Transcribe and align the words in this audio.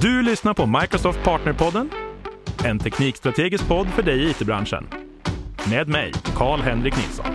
Du 0.00 0.22
lyssnar 0.22 0.54
på 0.54 0.66
Microsoft 0.66 1.18
Partnerpodden, 1.24 1.90
en 2.64 2.78
teknikstrategisk 2.78 3.68
podd 3.68 3.88
för 3.88 4.02
dig 4.02 4.24
i 4.24 4.30
it-branschen. 4.30 4.86
Med 5.70 5.88
mig, 5.88 6.12
Karl-Henrik 6.36 6.96
Nilsson. 6.96 7.26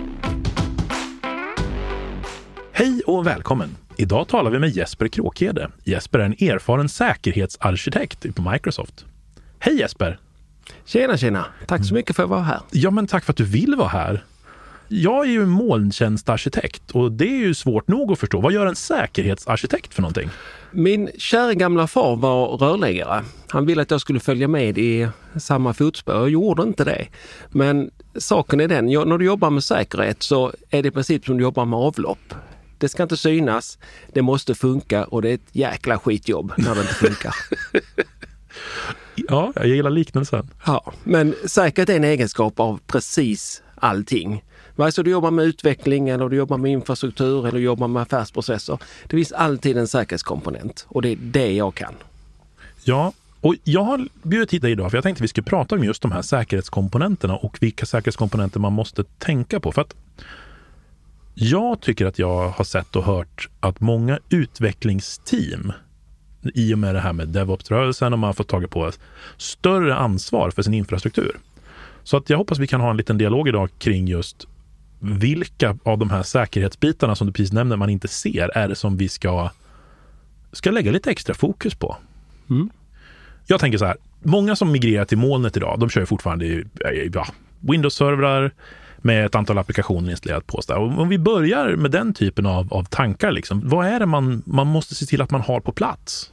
Hej 2.71 3.01
och 3.07 3.27
välkommen! 3.27 3.77
Idag 3.97 4.27
talar 4.27 4.51
vi 4.51 4.59
med 4.59 4.69
Jesper 4.69 5.07
Kråkede. 5.07 5.71
Jesper 5.83 6.19
är 6.19 6.23
en 6.23 6.49
erfaren 6.49 6.89
säkerhetsarkitekt 6.89 8.35
på 8.35 8.49
Microsoft. 8.51 9.05
Hej 9.59 9.79
Jesper! 9.79 10.19
Tjena, 10.85 11.17
tjena! 11.17 11.45
Tack 11.67 11.85
så 11.85 11.93
mycket 11.93 12.15
för 12.15 12.23
att 12.23 12.29
vara 12.29 12.43
här. 12.43 12.59
Ja, 12.71 12.91
men 12.91 13.07
tack 13.07 13.23
för 13.23 13.33
att 13.33 13.37
du 13.37 13.45
vill 13.45 13.75
vara 13.75 13.89
här. 13.89 14.23
Jag 14.87 15.25
är 15.25 15.31
ju 15.31 15.45
molntjänstarkitekt 15.45 16.91
och 16.91 17.11
det 17.11 17.27
är 17.27 17.37
ju 17.39 17.53
svårt 17.53 17.87
nog 17.87 18.11
att 18.11 18.19
förstå. 18.19 18.41
Vad 18.41 18.53
gör 18.53 18.65
en 18.65 18.75
säkerhetsarkitekt 18.75 19.93
för 19.93 20.01
någonting? 20.01 20.29
Min 20.71 21.09
kära 21.17 21.53
gamla 21.53 21.87
far 21.87 22.15
var 22.15 22.47
rörläggare. 22.47 23.23
Han 23.47 23.65
ville 23.65 23.81
att 23.81 23.91
jag 23.91 24.01
skulle 24.01 24.19
följa 24.19 24.47
med 24.47 24.77
i 24.77 25.07
samma 25.35 25.73
fotspår. 25.73 26.15
Jag 26.15 26.29
gjorde 26.29 26.63
inte 26.63 26.83
det. 26.83 27.07
Men 27.49 27.91
saken 28.15 28.59
är 28.59 28.67
den, 28.67 28.85
när 28.85 29.17
du 29.17 29.25
jobbar 29.25 29.49
med 29.49 29.63
säkerhet 29.63 30.23
så 30.23 30.53
är 30.69 30.83
det 30.83 30.87
i 30.87 30.91
princip 30.91 31.25
som 31.25 31.37
du 31.37 31.43
jobbar 31.43 31.65
med 31.65 31.79
avlopp. 31.79 32.33
Det 32.77 32.89
ska 32.89 33.03
inte 33.03 33.17
synas, 33.17 33.77
det 34.13 34.21
måste 34.21 34.55
funka 34.55 35.05
och 35.05 35.21
det 35.21 35.29
är 35.29 35.33
ett 35.33 35.49
jäkla 35.51 35.99
skitjobb 35.99 36.53
när 36.57 36.75
det 36.75 36.81
inte 36.81 36.93
funkar. 36.93 37.35
ja, 39.15 39.53
jag 39.55 39.67
gillar 39.67 39.89
liknelsen. 39.89 40.49
Ja, 40.65 40.93
men 41.03 41.35
säkerhet 41.45 41.89
är 41.89 41.95
en 41.95 42.03
egenskap 42.03 42.59
av 42.59 42.79
precis 42.87 43.62
allting. 43.83 44.43
Vare 44.75 44.91
sig 44.91 45.03
du 45.03 45.11
jobbar 45.11 45.31
med 45.31 45.45
utveckling 45.45 46.09
eller 46.09 46.29
du 46.29 46.35
jobbar 46.35 46.57
med 46.57 46.71
infrastruktur 46.71 47.47
eller 47.47 47.59
jobbar 47.59 47.87
med 47.87 48.01
affärsprocesser. 48.01 48.77
Det 49.07 49.17
finns 49.17 49.31
alltid 49.31 49.77
en 49.77 49.87
säkerhetskomponent 49.87 50.85
och 50.89 51.01
det 51.01 51.09
är 51.09 51.17
det 51.21 51.53
jag 51.53 51.75
kan. 51.75 51.93
Ja, 52.83 53.13
och 53.41 53.55
jag 53.63 53.83
har 53.83 54.07
bjudit 54.21 54.53
hit 54.53 54.61
dig 54.61 54.71
idag 54.71 54.91
för 54.91 54.97
jag 54.97 55.03
tänkte 55.03 55.21
att 55.21 55.23
vi 55.23 55.27
skulle 55.27 55.45
prata 55.45 55.75
om 55.75 55.83
just 55.83 56.01
de 56.01 56.11
här 56.11 56.21
säkerhetskomponenterna 56.21 57.35
och 57.35 57.57
vilka 57.61 57.85
säkerhetskomponenter 57.85 58.59
man 58.59 58.73
måste 58.73 59.03
tänka 59.03 59.59
på. 59.59 59.71
För 59.71 59.81
att 59.81 59.95
jag 61.33 61.81
tycker 61.81 62.05
att 62.05 62.19
jag 62.19 62.49
har 62.49 62.65
sett 62.65 62.95
och 62.95 63.03
hört 63.03 63.49
att 63.59 63.79
många 63.79 64.19
utvecklingsteam 64.29 65.73
i 66.53 66.73
och 66.73 66.79
med 66.79 66.95
det 66.95 67.01
här 67.01 67.13
med 67.13 67.27
DevOps-rörelsen 67.27 68.13
och 68.13 68.19
man 68.19 68.27
har 68.27 68.33
fått 68.33 68.47
tagit 68.47 68.69
på 68.69 68.91
större 69.37 69.95
ansvar 69.95 70.51
för 70.51 70.61
sin 70.61 70.73
infrastruktur. 70.73 71.39
Så 72.03 72.17
att 72.17 72.29
jag 72.29 72.37
hoppas 72.37 72.59
vi 72.59 72.67
kan 72.67 72.81
ha 72.81 72.89
en 72.89 72.97
liten 72.97 73.17
dialog 73.17 73.47
idag 73.47 73.69
kring 73.79 74.07
just 74.07 74.47
vilka 74.99 75.77
av 75.83 75.97
de 75.97 76.09
här 76.09 76.23
säkerhetsbitarna 76.23 77.15
som 77.15 77.27
du 77.27 77.33
precis 77.33 77.53
nämnde 77.53 77.77
man 77.77 77.89
inte 77.89 78.07
ser 78.07 78.57
är 78.57 78.67
det 78.67 78.75
som 78.75 78.97
vi 78.97 79.09
ska, 79.09 79.49
ska 80.51 80.71
lägga 80.71 80.91
lite 80.91 81.11
extra 81.11 81.35
fokus 81.35 81.75
på. 81.75 81.97
Mm. 82.49 82.69
Jag 83.47 83.59
tänker 83.59 83.77
så 83.77 83.85
här, 83.85 83.97
många 84.23 84.55
som 84.55 84.71
migrerar 84.71 85.05
till 85.05 85.17
molnet 85.17 85.57
idag, 85.57 85.79
de 85.79 85.89
kör 85.89 86.05
fortfarande 86.05 86.45
i, 86.45 86.65
ja, 87.13 87.27
Windows-servrar 87.59 88.51
med 88.97 89.25
ett 89.25 89.35
antal 89.35 89.57
applikationer 89.57 90.11
installerat 90.11 90.47
på. 90.47 90.61
Så 90.61 90.75
om 90.75 91.09
vi 91.09 91.17
börjar 91.17 91.75
med 91.75 91.91
den 91.91 92.13
typen 92.13 92.45
av, 92.45 92.73
av 92.73 92.83
tankar, 92.83 93.31
liksom, 93.31 93.69
vad 93.69 93.87
är 93.87 93.99
det 93.99 94.05
man, 94.05 94.43
man 94.45 94.67
måste 94.67 94.95
se 94.95 95.05
till 95.05 95.21
att 95.21 95.31
man 95.31 95.41
har 95.41 95.59
på 95.59 95.71
plats? 95.71 96.31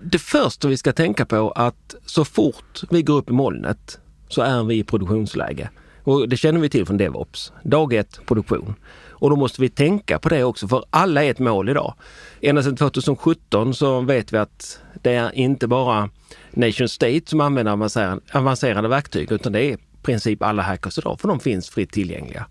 Det 0.00 0.18
första 0.18 0.68
vi 0.68 0.76
ska 0.76 0.92
tänka 0.92 1.26
på 1.26 1.50
att 1.50 1.94
så 2.06 2.24
fort 2.24 2.80
vi 2.90 3.02
går 3.02 3.18
upp 3.18 3.30
i 3.30 3.32
molnet 3.32 3.98
så 4.32 4.42
är 4.42 4.64
vi 4.64 4.78
i 4.78 4.84
produktionsläge. 4.84 5.70
Och 6.04 6.28
det 6.28 6.36
känner 6.36 6.60
vi 6.60 6.68
till 6.68 6.86
från 6.86 6.96
DevOps. 6.96 7.52
Dag 7.62 7.92
ett, 7.92 8.20
produktion. 8.26 8.74
Och 9.10 9.30
då 9.30 9.36
måste 9.36 9.60
vi 9.60 9.68
tänka 9.68 10.18
på 10.18 10.28
det 10.28 10.44
också, 10.44 10.68
för 10.68 10.84
alla 10.90 11.24
är 11.24 11.30
ett 11.30 11.38
mål 11.38 11.68
idag. 11.68 11.94
Ända 12.40 12.62
sedan 12.62 12.76
2017 12.76 13.74
så 13.74 14.00
vet 14.00 14.32
vi 14.32 14.38
att 14.38 14.80
det 15.02 15.12
är 15.12 15.34
inte 15.34 15.66
bara 15.66 16.10
nation 16.50 16.88
state 16.88 17.22
som 17.26 17.40
använder 17.40 17.72
avancerade, 17.72 18.20
avancerade 18.32 18.88
verktyg, 18.88 19.32
utan 19.32 19.52
det 19.52 19.60
är 19.60 19.72
i 19.72 19.76
princip 20.02 20.42
alla 20.42 20.62
hackers 20.62 20.98
idag, 20.98 21.20
för 21.20 21.28
de 21.28 21.40
finns 21.40 21.70
fritt 21.70 21.92
tillgängliga. 21.92 22.46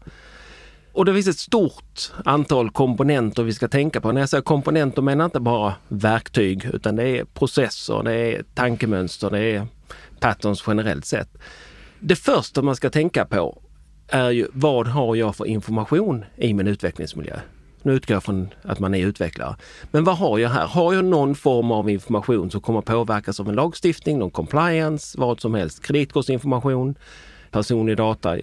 Och 0.94 1.06
det 1.06 1.14
finns 1.14 1.28
ett 1.28 1.38
stort 1.38 2.12
antal 2.26 2.72
komponenter 2.72 3.44
vi 3.44 3.54
ska 3.54 3.68
tänka 3.68 4.02
på. 4.02 4.12
När 4.12 4.22
jag 4.22 4.30
säger 4.30 4.42
komponenter 4.42 5.02
menar 5.02 5.24
jag 5.24 5.28
inte 5.28 5.40
bara 5.40 5.74
verktyg, 5.88 6.66
utan 6.74 6.96
det 6.96 7.04
är 7.04 7.26
processer, 7.26 8.04
det 8.04 8.14
är 8.14 8.44
tankemönster, 8.54 9.30
det 9.30 9.40
är 9.40 9.68
patterns 10.20 10.64
generellt 10.68 11.06
sett. 11.06 11.30
Det 12.04 12.16
första 12.16 12.62
man 12.62 12.76
ska 12.76 12.90
tänka 12.90 13.26
på 13.26 13.62
är 14.08 14.30
ju 14.30 14.48
vad 14.54 14.88
har 14.88 15.16
jag 15.16 15.36
för 15.36 15.46
information 15.46 16.26
i 16.36 16.54
min 16.54 16.68
utvecklingsmiljö? 16.68 17.40
Nu 17.82 17.94
utgår 17.94 18.14
jag 18.14 18.24
från 18.24 18.50
att 18.64 18.80
man 18.80 18.96
är 18.96 19.06
utvecklare. 19.06 19.56
Men 19.92 20.04
vad 20.04 20.18
har 20.18 20.38
jag 20.40 20.50
här? 20.50 20.68
Har 20.68 20.94
jag 20.94 21.06
någon 21.06 21.36
form 21.36 21.72
av 21.72 21.90
information 21.90 22.52
som 22.52 22.62
kommer 22.62 22.82
påverkas 22.82 23.40
av 23.40 23.50
en 23.50 23.56
lagstiftning, 23.56 24.20
någon 24.20 24.32
compliance, 24.32 25.20
vad 25.20 25.40
som 25.40 25.54
helst, 25.54 25.84
kreditkortsinformation, 25.84 26.96
personlig 27.52 27.98
data, 27.98 28.38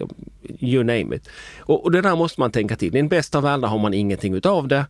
you 0.59 0.83
name 0.83 1.15
it. 1.15 1.29
Och, 1.59 1.83
och 1.83 1.91
det 1.91 2.01
där 2.01 2.15
måste 2.15 2.39
man 2.39 2.51
tänka 2.51 2.75
till. 2.75 2.95
I 2.95 2.99
den 2.99 3.07
bästa 3.07 3.37
av 3.37 3.43
världar 3.43 3.67
har 3.67 3.79
man 3.79 3.93
ingenting 3.93 4.33
utav 4.33 4.67
det. 4.67 4.85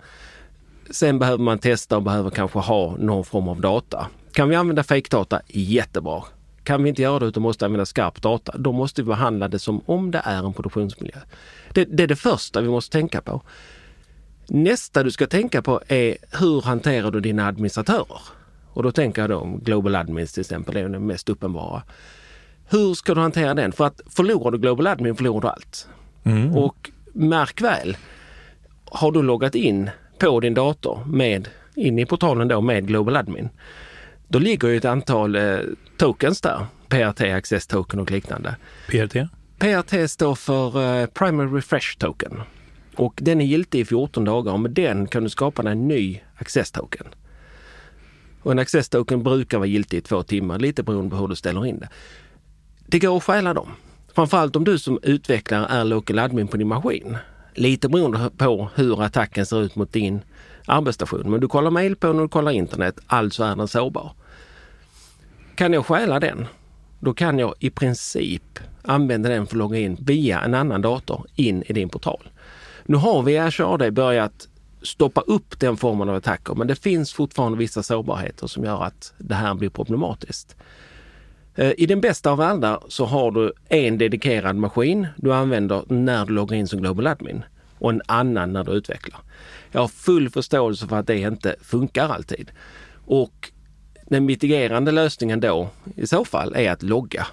Sen 0.92 1.20
behöver 1.20 1.44
man 1.44 1.60
testa 1.60 1.96
och 1.96 2.04
behöver 2.04 2.30
kanske 2.30 2.60
ha 2.60 2.96
någon 2.98 3.26
form 3.26 3.48
av 3.48 3.62
data. 3.62 4.08
Kan 4.34 4.50
vi 4.50 4.56
använda 4.56 4.84
fake-data? 4.84 5.42
Jättebra. 5.48 6.24
Kan 6.70 6.84
vi 6.84 6.90
inte 6.90 7.02
göra 7.02 7.20
det 7.20 7.26
utan 7.26 7.44
måste 7.44 7.66
använda 7.66 7.86
skarp 7.86 8.22
data, 8.22 8.58
då 8.58 8.72
måste 8.72 9.02
vi 9.02 9.06
behandla 9.06 9.48
det 9.48 9.60
som 9.60 9.82
om 9.86 10.12
det 10.12 10.22
är 10.26 10.46
en 10.46 10.54
produktionsmiljö. 10.54 11.18
Det, 11.74 11.86
det 11.86 12.04
är 12.04 12.08
det 12.08 12.16
första 12.16 12.62
vi 12.62 12.70
måste 12.70 12.98
tänka 12.98 13.22
på. 13.22 13.42
Nästa 14.48 15.04
du 15.04 15.12
ska 15.12 15.28
tänka 15.28 15.62
på 15.62 15.82
är 15.88 16.18
hur 16.40 16.62
hanterar 16.62 17.12
du 17.12 17.20
dina 17.20 17.48
administratörer? 17.48 18.22
Och 18.74 18.84
då 18.84 18.92
tänker 18.92 19.22
jag 19.22 19.30
då 19.30 19.38
om 19.38 19.60
Global 19.60 19.96
Admins 19.96 20.34
till 20.34 20.42
exempel, 20.42 20.74
det 20.74 20.80
är 20.80 20.90
det 20.90 21.00
mest 21.00 21.30
uppenbara. 21.30 21.84
Hur 22.70 22.94
ska 22.94 23.14
du 23.14 23.22
hantera 23.22 23.54
den? 23.54 23.72
För 23.72 23.86
att 23.86 24.02
förlorar 24.10 24.52
du 24.52 24.58
Global 24.58 24.88
Admin 24.88 25.16
förlorar 25.16 25.42
du 25.42 25.48
allt. 25.48 25.88
Mm. 26.24 26.56
Och 26.56 26.92
märk 27.14 27.62
väl, 27.62 27.98
har 28.86 29.12
du 29.12 29.22
loggat 29.22 29.56
in 29.56 29.90
på 30.20 30.40
din 30.40 30.54
dator 30.54 31.00
med, 31.06 31.50
in 31.76 32.00
i 32.00 32.06
portalen 32.06 32.48
då 32.48 32.62
med 32.62 32.88
Global 32.88 33.16
Admin, 33.16 33.50
då 34.30 34.40
ligger 34.40 34.68
ju 34.68 34.78
ett 34.78 34.86
antal 34.86 35.36
eh, 35.36 35.58
tokens 35.98 36.42
där. 36.42 36.66
PRT, 36.88 37.22
Access 37.22 37.68
Token 37.68 38.00
och 38.00 38.12
liknande. 38.12 38.56
PRT? 38.88 39.30
PRT 39.60 40.12
står 40.12 40.36
för 40.36 41.02
eh, 41.02 41.06
Primary 41.06 41.58
Refresh 41.58 41.98
Token. 41.98 42.42
Och 42.96 43.14
den 43.22 43.42
är 43.42 43.46
giltig 43.46 43.80
i 43.80 43.86
14 43.86 44.26
dagar 44.26 44.54
och 44.54 44.60
med 44.60 44.72
den 44.72 45.08
kan 45.08 45.24
du 45.24 45.30
skapa 45.30 45.72
en 45.72 45.88
ny 45.88 46.22
Access 46.38 46.72
Token. 46.72 47.08
Och 48.42 48.52
en 48.52 48.60
Access 48.60 48.90
Token 48.90 49.24
brukar 49.24 49.58
vara 49.58 49.68
giltig 49.68 49.98
i 49.98 50.02
två 50.02 50.24
timmar, 50.24 50.60
lite 50.60 50.84
beroende 50.84 51.10
på 51.10 51.16
hur 51.16 51.28
du 51.28 51.36
ställer 51.36 51.66
in 51.66 51.80
det. 51.80 51.90
Det 52.86 53.00
går 53.00 53.18
att 53.18 53.24
stjäla 53.24 53.54
dem. 53.54 53.70
Framförallt 54.16 54.56
om 54.56 54.64
du 54.64 54.80
som 54.80 55.00
utvecklare 55.04 55.66
är 55.66 55.84
local 55.84 56.20
admin 56.20 56.48
på 56.48 56.58
din 56.58 56.68
maskin. 56.68 57.18
Lite 57.54 57.90
beroende 57.90 58.30
på 58.38 58.70
hur 58.76 59.04
attacken 59.04 59.46
ser 59.46 59.62
ut 59.62 59.76
mot 59.76 59.94
din 59.94 60.22
arbetsstation. 60.70 61.32
Men 61.32 61.40
du 61.40 61.48
kollar 61.48 61.72
mail 61.72 61.96
på 61.96 62.14
när 62.14 62.22
du 62.22 62.28
kollar 62.28 62.52
internet, 62.52 63.00
alltså 63.08 63.44
är 63.44 63.56
den 63.56 63.68
sårbar. 63.68 64.12
Kan 65.56 65.74
jag 65.74 65.86
stjäla 65.86 66.20
den, 66.20 66.46
då 67.00 67.14
kan 67.14 67.40
jag 67.40 67.54
i 67.60 67.70
princip 67.70 68.60
använda 68.82 69.30
den 69.30 69.48
för 69.48 69.56
att 69.56 69.58
logga 69.58 69.80
in 69.80 69.98
via 70.02 70.42
en 70.42 70.54
annan 70.54 70.82
dator 70.82 71.26
in 71.36 71.64
i 71.68 71.74
din 71.74 71.90
portal. 71.90 72.30
Nu 72.86 72.98
har 72.98 73.24
vi 73.24 73.38
Azure 73.38 73.68
AD 73.68 73.92
börjat 73.92 74.48
stoppa 74.82 75.22
upp 75.22 75.60
den 75.60 75.78
formen 75.78 76.10
av 76.10 76.16
attacker, 76.16 76.56
men 76.56 76.68
det 76.68 76.76
finns 76.76 77.14
fortfarande 77.14 77.58
vissa 77.58 77.84
sårbarheter 77.84 78.48
som 78.48 78.64
gör 78.64 78.84
att 78.84 79.14
det 79.18 79.36
här 79.36 79.54
blir 79.54 79.70
problematiskt. 79.70 80.56
Eh, 81.56 81.74
I 81.78 81.86
den 81.86 82.02
bästa 82.02 82.32
av 82.32 82.38
världar 82.38 82.84
så 82.88 83.06
har 83.06 83.32
du 83.32 83.54
en 83.70 83.98
dedikerad 83.98 84.56
maskin 84.56 85.08
du 85.18 85.34
använder 85.34 85.84
när 85.88 86.26
du 86.26 86.34
loggar 86.34 86.58
in 86.58 86.68
som 86.68 86.82
Global 86.82 87.08
Admin 87.08 87.44
och 87.80 87.90
en 87.90 88.02
annan 88.06 88.54
när 88.54 88.64
du 88.64 88.72
utvecklar. 88.72 89.20
Jag 89.72 89.82
har 89.82 89.88
full 89.88 90.30
förståelse 90.30 90.88
för 90.88 90.96
att 90.96 91.08
det 91.08 91.18
inte 91.18 91.56
funkar 91.62 92.10
alltid. 92.10 92.52
Och 93.06 93.52
den 94.08 94.26
mitigerande 94.26 94.92
lösningen 94.92 95.40
då 95.40 95.70
i 95.96 96.08
så 96.08 96.26
fall 96.26 96.56
är 96.56 96.72
att 96.72 96.84
logga. 96.84 97.28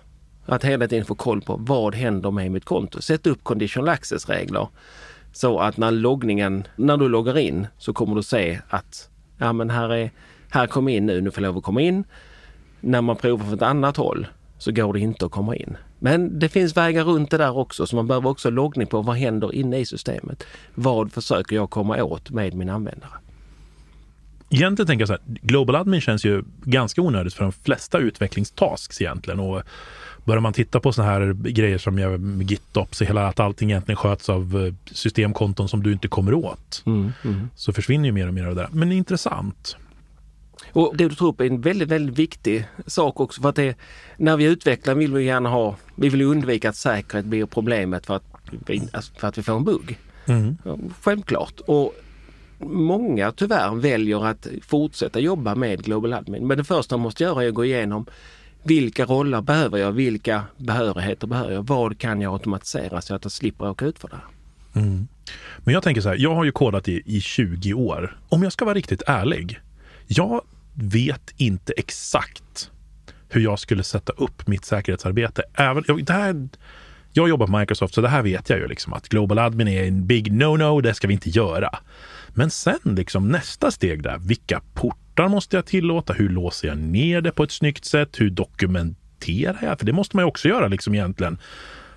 Att 0.46 0.64
hela 0.64 0.88
tiden 0.88 1.05
få 1.05 1.14
koll 1.14 1.40
på 1.40 1.56
vad 1.56 1.94
händer 1.94 2.31
med 2.31 2.50
mitt 2.50 2.64
konto. 2.64 3.00
Sätt 3.00 3.26
upp 3.26 3.44
conditional 3.44 3.88
access-regler 3.88 4.69
så 5.32 5.58
att 5.58 5.76
när 5.76 5.90
loggningen, 5.90 6.66
när 6.76 6.96
du 6.96 7.08
loggar 7.08 7.38
in 7.38 7.66
så 7.78 7.93
kommer 7.93 8.14
du 8.14 8.22
se 8.22 8.61
att 8.69 9.08
ja 9.38 9.52
men 9.52 9.70
här 9.70 9.88
är, 9.88 10.11
här 10.50 10.66
kom 10.66 10.88
in 10.88 11.06
nu, 11.06 11.20
nu 11.20 11.31
får 11.31 11.43
jag 11.43 11.49
lov 11.49 11.58
att 11.58 11.64
komma 11.64 11.81
in. 11.81 12.05
När 12.81 13.00
man 13.00 13.16
provar 13.16 13.44
från 13.44 13.55
ett 13.55 13.62
annat 13.62 13.96
håll 13.96 14.26
så 14.58 14.72
går 14.72 14.93
det 14.93 15.00
inte 15.00 15.26
att 15.26 15.32
komma 15.32 15.56
in. 15.56 15.76
Men 15.98 16.38
det 16.38 16.48
finns 16.48 16.76
vägar 16.76 17.04
runt 17.04 17.31
det 17.31 17.38
där 17.38 17.56
också 17.56 17.87
så 17.87 17.96
man 17.96 18.06
behöver 18.06 18.28
också 18.28 18.50
loggning 18.50 18.87
på 18.87 19.02
vad 19.02 19.16
händer 19.16 19.54
inne 19.54 19.78
i 19.78 19.87
systemet. 19.87 20.44
Vad 20.75 21.12
försöker 21.12 21.56
jag 21.56 21.70
komma 21.70 22.02
åt 22.02 22.31
med 22.31 22.54
min 22.54 22.69
användare? 22.69 23.12
Egentligen 24.50 24.87
tänker 24.87 25.02
jag 25.02 25.08
så 25.08 25.12
här, 25.12 25.22
Global 25.43 25.76
Admin 25.76 26.00
känns 26.00 26.25
ju 26.25 26.44
ganska 26.64 27.02
onödigt 27.02 27.34
för 27.34 27.43
de 27.43 27.52
flesta 27.52 27.98
utvecklingstasks 27.98 29.00
egentligen. 29.00 29.40
Och 29.40 29.62
börjar 30.25 30.40
man 30.40 30.52
titta 30.52 30.81
på 30.81 30.93
sådana 30.93 31.12
här 31.12 31.32
grejer 31.32 31.78
som 31.78 31.94
med 31.94 32.50
GitOps 32.50 33.00
och 33.00 33.06
hela 33.06 33.28
att 33.28 33.40
allting 33.40 33.70
egentligen 33.70 33.96
sköts 33.96 34.28
av 34.28 34.66
eh, 34.66 34.94
systemkonton 34.94 35.69
som 35.69 35.82
du 35.82 35.92
inte 35.92 36.08
kommer 36.08 36.34
åt. 36.34 36.82
Mm, 36.87 37.12
mm. 37.25 37.50
Så 37.56 37.72
försvinner 37.72 38.06
ju 38.06 38.12
mer 38.12 38.28
och 38.28 38.34
mer 38.34 38.46
av 38.46 38.54
det 38.54 38.60
där. 38.60 38.69
Men 38.72 38.92
intressant. 38.92 39.76
Och 40.72 40.96
det 40.96 41.08
du 41.08 41.14
tror 41.14 41.28
upp 41.28 41.40
är 41.40 41.44
en 41.44 41.60
väldigt, 41.60 41.88
väldigt 41.88 42.18
viktig 42.18 42.68
sak 42.86 43.20
också 43.20 43.42
för 43.42 43.48
att 43.48 43.56
det, 43.56 43.76
när 44.16 44.36
vi 44.36 44.44
utvecklar 44.44 44.94
vill 44.94 45.12
vi 45.12 45.24
gärna 45.24 45.48
ha, 45.48 45.76
vi 45.94 46.08
vill 46.08 46.22
undvika 46.22 46.68
att 46.68 46.76
säkerhet 46.76 47.26
blir 47.26 47.46
problemet 47.46 48.06
för 48.06 48.16
att 48.16 48.24
vi, 48.66 48.82
alltså 48.92 49.12
för 49.14 49.28
att 49.28 49.38
vi 49.38 49.42
får 49.42 49.56
en 49.56 49.64
bugg. 49.64 49.98
Mm. 50.26 50.56
Självklart. 51.00 51.60
Och 51.66 51.94
många 52.58 53.32
tyvärr 53.32 53.74
väljer 53.74 54.26
att 54.26 54.46
fortsätta 54.62 55.20
jobba 55.20 55.54
med 55.54 55.84
Global 55.84 56.12
Admin. 56.12 56.46
Men 56.46 56.58
det 56.58 56.64
första 56.64 56.96
man 56.96 57.02
måste 57.02 57.24
göra 57.24 57.44
är 57.44 57.48
att 57.48 57.54
gå 57.54 57.64
igenom 57.64 58.06
vilka 58.62 59.04
roller 59.04 59.40
behöver 59.40 59.78
jag? 59.78 59.92
Vilka 59.92 60.42
behörigheter 60.56 61.26
behöver 61.26 61.52
jag? 61.52 61.66
Vad 61.66 61.98
kan 61.98 62.20
jag 62.20 62.32
automatisera 62.32 63.00
så 63.00 63.14
att 63.14 63.24
jag 63.24 63.32
slipper 63.32 63.64
råka 63.64 63.84
ut 63.84 63.98
för 63.98 64.08
det 64.08 64.16
här? 64.16 64.82
Mm. 64.82 65.08
Men 65.58 65.74
jag 65.74 65.82
tänker 65.82 66.00
så 66.00 66.08
här, 66.08 66.16
jag 66.16 66.34
har 66.34 66.44
ju 66.44 66.52
kodat 66.52 66.88
i, 66.88 67.02
i 67.04 67.20
20 67.20 67.74
år. 67.74 68.18
Om 68.28 68.42
jag 68.42 68.52
ska 68.52 68.64
vara 68.64 68.74
riktigt 68.74 69.02
ärlig, 69.06 69.60
jag 70.06 70.42
vet 70.76 71.34
inte 71.37 71.73
exakt 71.76 72.70
hur 73.28 73.40
jag 73.40 73.58
skulle 73.58 73.82
sätta 73.82 74.12
upp 74.12 74.46
mitt 74.46 74.64
säkerhetsarbete. 74.64 75.43
Även, 75.55 75.84
det 76.05 76.12
här, 76.12 76.49
jag 77.12 77.28
jobbar 77.28 77.46
på 77.46 77.58
Microsoft, 77.58 77.94
så 77.94 78.00
det 78.00 78.08
här 78.08 78.23
vet 78.23 78.50
jag 78.50 78.58
ju 78.58 78.69
liksom 78.69 78.93
att 78.93 79.08
Global 79.08 79.38
Admin 79.38 79.69
är 79.69 79.84
en 79.84 80.06
big 80.06 80.32
no-no, 80.32 80.82
det 80.82 80.94
ska 80.94 81.08
vi 81.08 81.14
inte 81.14 81.31
göra. 81.31 81.78
Men 82.28 82.50
sen 82.50 82.78
liksom 82.84 83.28
nästa 83.28 83.70
steg 83.70 84.02
där, 84.02 84.19
vilka 84.19 84.61
portar 84.75 85.28
måste 85.28 85.56
jag 85.56 85.67
tillåta? 85.67 86.12
Hur 86.12 86.28
låser 86.28 86.69
jag 86.69 86.78
ner 86.78 87.20
det 87.20 87.32
på 87.32 87.43
ett 87.43 87.50
snyggt 87.52 87.84
sätt? 87.84 88.20
Hur 88.20 88.31
dokumenterar 88.31 89.58
jag? 89.62 89.78
För 89.78 89.87
det 89.87 89.93
måste 89.93 90.17
man 90.17 90.23
ju 90.23 90.28
också 90.28 90.49
göra 90.49 90.69
liksom 90.69 90.94
egentligen. 90.94 91.38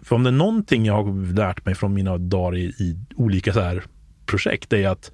För 0.02 0.16
om 0.16 0.24
det 0.24 0.30
är 0.30 0.32
någonting 0.32 0.86
jag 0.86 1.04
har 1.04 1.34
lärt 1.34 1.66
mig 1.66 1.76
från 1.76 1.94
mina 1.94 2.18
dagar 2.18 2.58
i, 2.58 2.64
i 2.64 2.98
olika 3.16 3.54
så 3.54 3.60
här 3.60 3.84
projekt, 4.26 4.70
det 4.70 4.84
är 4.84 4.90
att 4.90 5.12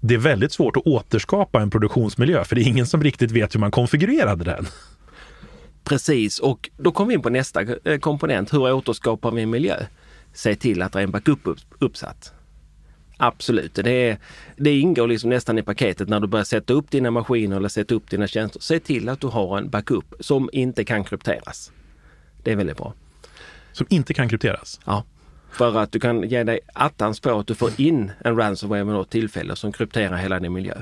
det 0.00 0.14
är 0.14 0.18
väldigt 0.18 0.52
svårt 0.52 0.76
att 0.76 0.86
återskapa 0.86 1.60
en 1.60 1.70
produktionsmiljö, 1.70 2.44
för 2.44 2.56
det 2.56 2.62
är 2.62 2.68
ingen 2.68 2.86
som 2.86 3.02
riktigt 3.02 3.30
vet 3.30 3.54
hur 3.54 3.60
man 3.60 3.70
konfigurerade 3.70 4.44
den. 4.44 4.66
Precis, 5.84 6.38
och 6.38 6.70
då 6.76 6.92
kommer 6.92 7.08
vi 7.08 7.14
in 7.14 7.22
på 7.22 7.30
nästa 7.30 7.62
eh, 7.84 7.98
komponent. 7.98 8.52
Hur 8.52 8.72
återskapar 8.72 9.30
vi 9.30 9.42
en 9.42 9.50
miljö? 9.50 9.76
Se 10.32 10.54
till 10.54 10.82
att 10.82 10.92
det 10.92 10.98
är 10.98 11.02
en 11.02 11.10
backup 11.10 11.38
uppsatt. 11.78 12.32
Absolut, 13.16 13.74
det, 13.74 13.90
är, 13.90 14.18
det 14.56 14.78
ingår 14.78 15.08
liksom 15.08 15.30
nästan 15.30 15.58
i 15.58 15.62
paketet 15.62 16.08
när 16.08 16.20
du 16.20 16.26
börjar 16.26 16.44
sätta 16.44 16.72
upp 16.72 16.90
dina 16.90 17.10
maskiner 17.10 17.56
eller 17.56 17.68
sätta 17.68 17.94
upp 17.94 18.10
dina 18.10 18.26
tjänster. 18.26 18.60
Se 18.60 18.80
till 18.80 19.08
att 19.08 19.20
du 19.20 19.26
har 19.26 19.58
en 19.58 19.70
backup 19.70 20.14
som 20.20 20.50
inte 20.52 20.84
kan 20.84 21.04
krypteras. 21.04 21.72
Det 22.42 22.52
är 22.52 22.56
väldigt 22.56 22.76
bra. 22.76 22.94
Som 23.72 23.86
inte 23.90 24.14
kan 24.14 24.28
krypteras? 24.28 24.80
Ja. 24.84 25.04
För 25.50 25.78
att 25.78 25.92
du 25.92 26.00
kan 26.00 26.28
ge 26.28 26.44
dig 26.44 26.60
attans 26.72 27.20
på 27.20 27.38
att 27.38 27.46
du 27.46 27.54
får 27.54 27.80
in 27.80 28.12
en 28.24 28.36
ransomware 28.36 28.84
vid 28.84 28.94
något 28.94 29.10
tillfälle 29.10 29.56
som 29.56 29.72
krypterar 29.72 30.16
hela 30.16 30.40
din 30.40 30.52
miljö. 30.52 30.74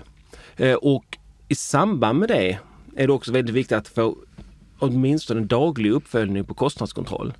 Eh, 0.57 0.75
och 0.75 1.19
i 1.49 1.55
samband 1.55 2.19
med 2.19 2.29
det 2.29 2.59
är 2.97 3.07
det 3.07 3.13
också 3.13 3.33
väldigt 3.33 3.55
viktigt 3.55 3.79
att 3.79 3.89
få 3.89 4.17
åtminstone 4.79 5.41
en 5.41 5.47
daglig 5.47 5.91
uppföljning 5.91 6.45
på 6.45 6.55
kostnadskontroll. 6.55 7.35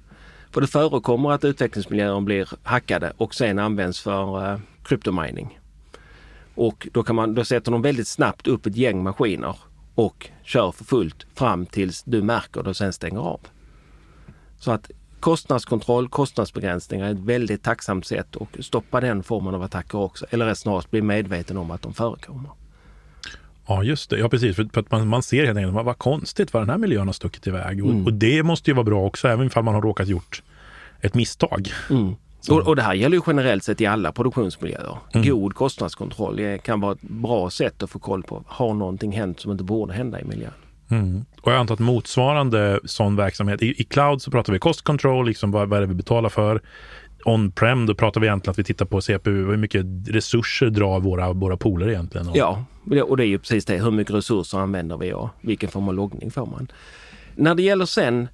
För 0.51 0.61
det 0.61 0.67
förekommer 0.67 1.33
att 1.33 1.45
utvecklingsmiljöer 1.45 2.21
blir 2.21 2.49
hackade 2.63 3.13
och 3.17 3.35
sen 3.35 3.59
används 3.59 4.01
för 4.01 4.53
eh, 4.53 4.59
kryptomining. 4.85 5.59
Och 6.55 6.89
då, 6.93 7.03
kan 7.03 7.17
man, 7.17 7.35
då 7.35 7.45
sätter 7.45 7.73
de 7.73 7.83
väldigt 7.83 8.09
snabbt 8.09 8.47
upp 8.47 8.67
ett 8.67 8.77
gäng 8.77 9.03
maskiner 9.03 9.57
och 9.95 10.31
kör 10.43 10.73
för 10.73 10.85
fullt 10.85 11.27
fram 11.35 11.67
tills 11.67 12.03
du 12.03 12.23
märker 12.23 12.63
det 12.63 12.71
och 12.71 12.77
sen 12.77 12.93
stänger 12.93 13.21
av. 13.21 13.41
Så 14.59 14.71
att 14.71 14.91
kostnadskontroll, 15.21 16.09
kostnadsbegränsningar 16.09 17.07
är 17.07 17.13
ett 17.13 17.19
väldigt 17.19 17.63
tacksamt 17.63 18.07
sätt 18.07 18.37
att 18.37 18.65
stoppa 18.65 19.01
den 19.01 19.23
formen 19.23 19.55
av 19.55 19.63
attacker 19.63 19.99
också. 19.99 20.27
Eller 20.31 20.55
snarast 20.55 20.91
bli 20.91 21.03
medveten 21.03 21.57
om 21.57 21.71
att 21.71 21.83
de 21.83 21.95
förekommer. 21.95 22.51
Ja, 23.67 23.83
just 23.83 24.11
det. 24.11 24.19
Ja, 24.19 24.29
precis. 24.29 24.57
För 24.57 24.69
att 24.75 24.91
man, 24.91 25.09
man 25.09 25.23
ser 25.23 25.47
helt 25.47 25.57
enkelt, 25.57 25.75
vad, 25.75 25.85
vad 25.85 25.99
konstigt 25.99 26.53
vad 26.53 26.63
den 26.63 26.71
här 26.71 26.79
miljön 26.79 27.07
har 27.07 27.13
stuckit 27.13 27.47
iväg. 27.47 27.79
Mm. 27.79 28.01
Och, 28.01 28.07
och, 28.07 28.13
det 28.13 28.43
måste 28.43 28.71
ju 28.71 28.75
vara 28.75 28.85
bra 28.85 29.07
också, 29.07 29.29
även 29.29 29.51
om 29.55 29.65
man 29.65 29.75
har 29.75 29.83
råkat 29.83 30.09
gjort 30.09 30.43
ett 31.01 31.15
misstag. 31.15 31.73
Mm. 31.91 32.17
Och, 32.51 32.69
och, 32.69 32.77
det 32.77 32.83
här 32.83 32.95
gäller 32.95 33.17
ju 33.17 33.23
generellt 33.27 33.65
sett 33.65 33.81
i 33.81 33.87
alla 33.87 34.13
produktionsmiljöer. 34.13 34.97
Mm. 35.13 35.29
God 35.29 35.55
kostnadskontroll 35.55 36.59
kan 36.59 36.81
vara 36.81 36.93
ett 36.93 37.03
bra 37.03 37.51
sätt 37.51 37.83
att 37.83 37.91
få 37.91 37.99
koll 37.99 38.23
på, 38.23 38.45
har 38.47 38.75
någonting 38.75 39.13
hänt 39.13 39.41
som 39.41 39.53
inte 39.53 39.65
borde 39.65 39.93
hända 39.93 40.21
i 40.21 40.25
miljön? 40.25 40.53
Mm. 40.91 41.25
Och 41.41 41.53
jag 41.53 41.59
antar 41.59 41.75
att 41.75 41.81
motsvarande 41.81 42.81
sån 42.85 43.17
verksamhet, 43.17 43.63
i, 43.63 43.81
i 43.81 43.85
cloud 43.85 44.23
så 44.23 44.31
pratar 44.31 44.53
vi 44.53 44.59
cost 44.59 44.83
control, 44.83 45.27
liksom 45.27 45.51
vad, 45.51 45.69
vad 45.69 45.77
är 45.77 45.81
det 45.81 45.87
vi 45.87 45.95
betalar 45.95 46.29
för? 46.29 46.63
On-prem, 47.25 47.87
då 47.87 47.95
pratar 47.95 48.21
vi 48.21 48.27
egentligen 48.27 48.51
att 48.51 48.59
vi 48.59 48.65
tittar 48.65 48.87
på 48.87 49.01
CPU, 49.01 49.47
hur 49.47 49.57
mycket 49.57 49.87
resurser 50.09 50.71
drar 50.71 51.01
våra, 51.01 51.33
våra 51.33 51.57
poler 51.57 51.89
egentligen? 51.89 52.31
Ja, 52.35 52.65
och 53.03 53.17
det 53.17 53.25
är 53.25 53.29
ju 53.29 53.39
precis 53.39 53.65
det, 53.65 53.83
hur 53.83 53.91
mycket 53.91 54.15
resurser 54.15 54.59
använder 54.59 54.97
vi 54.97 55.13
och 55.13 55.29
vilken 55.41 55.69
form 55.69 55.89
av 55.89 55.95
loggning 55.95 56.31
får 56.31 56.47
man? 56.47 56.69
När 57.35 57.55
det 57.55 57.63
gäller 57.63 57.85
sen 57.85 58.29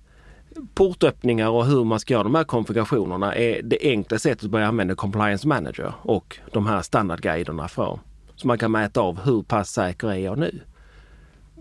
portöppningar 0.74 1.48
och 1.48 1.66
hur 1.66 1.84
man 1.84 2.00
ska 2.00 2.14
göra 2.14 2.22
de 2.22 2.34
här 2.34 2.44
konfigurationerna 2.44 3.34
är 3.34 3.62
det 3.62 3.78
enkla 3.82 4.18
sättet 4.18 4.44
att 4.44 4.50
börja 4.50 4.66
använda 4.66 4.94
Compliance 4.94 5.48
Manager 5.48 5.92
och 6.02 6.38
de 6.52 6.66
här 6.66 6.82
standardguiderna 6.82 7.68
för. 7.68 7.98
Så 8.36 8.46
man 8.46 8.58
kan 8.58 8.72
mäta 8.72 9.00
av 9.00 9.20
hur 9.24 9.42
pass 9.42 9.70
säker 9.70 10.08
är 10.08 10.18
jag 10.18 10.38
nu? 10.38 10.60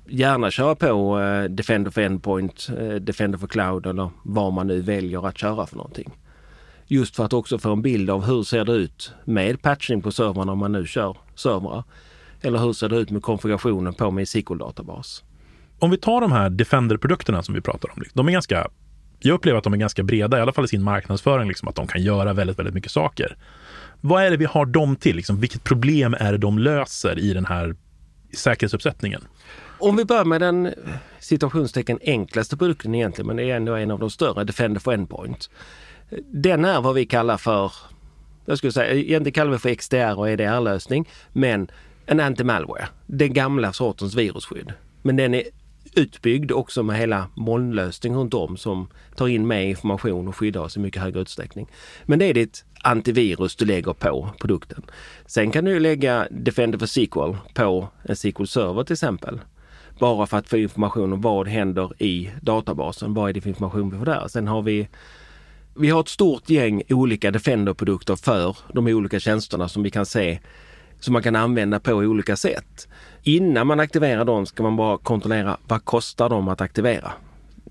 Gärna 0.07 0.51
köra 0.51 0.75
på 0.75 1.19
eh, 1.19 1.43
Defender 1.43 1.91
for 1.91 2.01
Endpoint, 2.01 2.69
eh, 2.79 2.95
Defender 2.95 3.37
for 3.37 3.47
Cloud 3.47 3.85
eller 3.85 4.09
vad 4.23 4.53
man 4.53 4.67
nu 4.67 4.81
väljer 4.81 5.27
att 5.27 5.37
köra 5.37 5.65
för 5.65 5.75
någonting. 5.75 6.11
Just 6.87 7.15
för 7.15 7.25
att 7.25 7.33
också 7.33 7.59
få 7.59 7.71
en 7.71 7.81
bild 7.81 8.09
av 8.09 8.25
hur 8.25 8.43
ser 8.43 8.65
det 8.65 8.73
ut 8.73 9.11
med 9.25 9.61
patchning 9.61 10.01
på 10.01 10.11
servrarna 10.11 10.51
om 10.51 10.57
man 10.57 10.71
nu 10.71 10.87
kör 10.87 11.17
servrar. 11.35 11.83
Eller 12.41 12.59
hur 12.59 12.73
ser 12.73 12.89
det 12.89 12.95
ut 12.95 13.09
med 13.09 13.21
konfigurationen 13.21 13.93
på 13.93 14.11
min 14.11 14.25
SQL-databas. 14.25 15.23
Om 15.79 15.91
vi 15.91 15.97
tar 15.97 16.21
de 16.21 16.31
här 16.31 16.49
Defender-produkterna 16.49 17.43
som 17.43 17.55
vi 17.55 17.61
pratar 17.61 17.89
om. 17.91 18.01
Liksom, 18.01 18.17
de 18.17 18.27
är 18.27 18.31
ganska 18.31 18.67
jag 19.25 19.33
upplever 19.33 19.57
att 19.57 19.63
de 19.63 19.73
är 19.73 19.77
ganska 19.77 20.03
breda, 20.03 20.37
i 20.37 20.41
alla 20.41 20.51
fall 20.51 20.65
i 20.65 20.67
sin 20.67 20.83
marknadsföring, 20.83 21.47
liksom, 21.47 21.67
att 21.67 21.75
de 21.75 21.87
kan 21.87 22.01
göra 22.01 22.33
väldigt, 22.33 22.59
väldigt 22.59 22.75
mycket 22.75 22.91
saker. 22.91 23.37
Vad 24.01 24.23
är 24.23 24.31
det 24.31 24.37
vi 24.37 24.45
har 24.45 24.65
dem 24.65 24.95
till? 24.95 25.15
Liksom, 25.15 25.39
vilket 25.39 25.63
problem 25.63 26.15
är 26.19 26.31
det 26.31 26.37
de 26.37 26.59
löser 26.59 27.19
i 27.19 27.33
den 27.33 27.45
här 27.45 27.75
säkerhetsuppsättningen? 28.37 29.21
Om 29.83 29.95
vi 29.95 30.05
börjar 30.05 30.25
med 30.25 30.41
den 30.41 30.65
eh, 30.65 30.73
situationstecken 31.19 31.99
enklaste 32.01 32.57
produkten 32.57 32.95
egentligen, 32.95 33.27
men 33.27 33.35
det 33.35 33.51
är 33.51 33.55
ändå 33.55 33.75
en 33.75 33.91
av 33.91 33.99
de 33.99 34.09
större, 34.09 34.43
Defender 34.43 34.79
for 34.79 34.93
Endpoint. 34.93 35.49
Den 36.31 36.65
är 36.65 36.81
vad 36.81 36.95
vi 36.95 37.05
kallar 37.05 37.37
för, 37.37 37.71
jag 38.45 38.57
skulle 38.57 38.71
säga, 38.71 38.93
egentligen 38.93 39.33
kallar 39.33 39.51
vi 39.51 39.57
för 39.57 39.75
XDR 39.75 40.19
och 40.19 40.29
EDR-lösning, 40.29 41.09
men 41.33 41.71
en 42.05 42.19
anti-malware. 42.19 42.85
Den 43.05 43.33
gamla 43.33 43.73
sortens 43.73 44.15
virusskydd. 44.15 44.73
Men 45.01 45.15
den 45.15 45.33
är 45.33 45.43
utbyggd 45.95 46.51
också 46.51 46.83
med 46.83 46.97
hela 46.97 47.27
molnlösning 47.35 48.15
runt 48.15 48.33
om 48.33 48.57
som 48.57 48.87
tar 49.15 49.27
in 49.27 49.47
mer 49.47 49.61
information 49.61 50.27
och 50.27 50.35
skyddar 50.35 50.61
oss 50.61 50.77
i 50.77 50.79
mycket 50.79 51.01
högre 51.01 51.19
utsträckning. 51.19 51.67
Men 52.05 52.19
det 52.19 52.25
är 52.25 52.33
ditt 52.33 52.65
antivirus 52.83 53.55
du 53.55 53.65
lägger 53.65 53.93
på 53.93 54.29
produkten. 54.39 54.83
Sen 55.25 55.51
kan 55.51 55.65
du 55.65 55.79
lägga 55.79 56.27
Defender 56.31 56.77
for 56.77 56.85
SQL 56.85 57.53
på 57.53 57.87
en 58.03 58.15
SQL-server 58.15 58.83
till 58.83 58.93
exempel. 58.93 59.39
Bara 59.99 60.25
för 60.25 60.37
att 60.37 60.49
få 60.49 60.57
information 60.57 61.13
om 61.13 61.21
vad 61.21 61.47
händer 61.47 62.03
i 62.03 62.29
databasen. 62.41 63.13
Vad 63.13 63.29
är 63.29 63.33
det 63.33 63.41
för 63.41 63.49
information 63.49 63.89
vi 63.89 63.97
får 63.97 64.05
där? 64.05 64.27
Sen 64.27 64.47
har 64.47 64.61
vi 64.61 64.87
vi 65.75 65.89
har 65.89 65.99
ett 65.99 66.07
stort 66.07 66.49
gäng 66.49 66.83
olika 66.89 67.31
Defender-produkter 67.31 68.15
för 68.15 68.57
de 68.73 68.87
olika 68.87 69.19
tjänsterna 69.19 69.69
som 69.69 69.83
vi 69.83 69.89
kan 69.89 70.05
se 70.05 70.39
som 70.99 71.13
man 71.13 71.23
kan 71.23 71.35
använda 71.35 71.79
på 71.79 71.93
olika 71.93 72.35
sätt. 72.35 72.87
Innan 73.23 73.67
man 73.67 73.79
aktiverar 73.79 74.25
dem 74.25 74.45
ska 74.45 74.63
man 74.63 74.75
bara 74.75 74.97
kontrollera 74.97 75.57
vad 75.67 75.85
kostar 75.85 76.29
de 76.29 76.47
att 76.47 76.61
aktivera. 76.61 77.11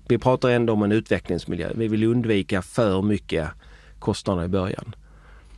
Vi 0.07 0.17
pratar 0.17 0.49
ändå 0.49 0.73
om 0.73 0.83
en 0.83 0.91
utvecklingsmiljö. 0.91 1.71
Vi 1.75 1.87
vill 1.87 2.03
undvika 2.03 2.61
för 2.61 3.01
mycket 3.01 3.47
kostnader 3.99 4.43
i 4.43 4.47
början. 4.47 4.95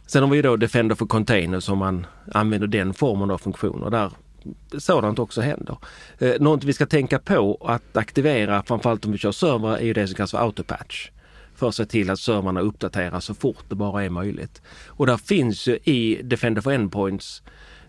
Sen 0.05 0.23
har 0.23 0.29
vi 0.29 0.41
då 0.41 0.57
Defender 0.57 0.95
for 0.95 1.05
Containers 1.05 1.63
som 1.63 1.77
man 1.77 2.07
använder 2.31 2.67
den 2.67 2.93
formen 2.93 3.31
av 3.31 3.37
funktioner 3.37 3.89
där 3.89 4.11
sådant 4.77 5.19
också 5.19 5.41
händer. 5.41 5.77
Eh, 6.19 6.33
något 6.39 6.63
vi 6.63 6.73
ska 6.73 6.85
tänka 6.85 7.19
på 7.19 7.57
att 7.65 7.97
aktivera, 7.97 8.63
framförallt 8.63 9.05
om 9.05 9.11
vi 9.11 9.17
kör 9.17 9.31
servrar, 9.31 9.77
är 9.77 9.85
ju 9.85 9.93
det 9.93 10.07
som 10.07 10.15
kallas 10.15 10.31
för 10.31 10.37
autopatch. 10.37 11.09
För 11.55 11.67
att 11.67 11.75
se 11.75 11.85
till 11.85 12.09
att 12.09 12.19
servrarna 12.19 12.61
uppdateras 12.61 13.25
så 13.25 13.33
fort 13.33 13.65
det 13.69 13.75
bara 13.75 14.05
är 14.05 14.09
möjligt. 14.09 14.61
Och 14.87 15.05
där 15.05 15.17
finns 15.17 15.67
ju 15.67 15.79
i 15.83 16.21
Defender 16.23 16.61
for 16.61 16.71
Endpoints 16.71 17.43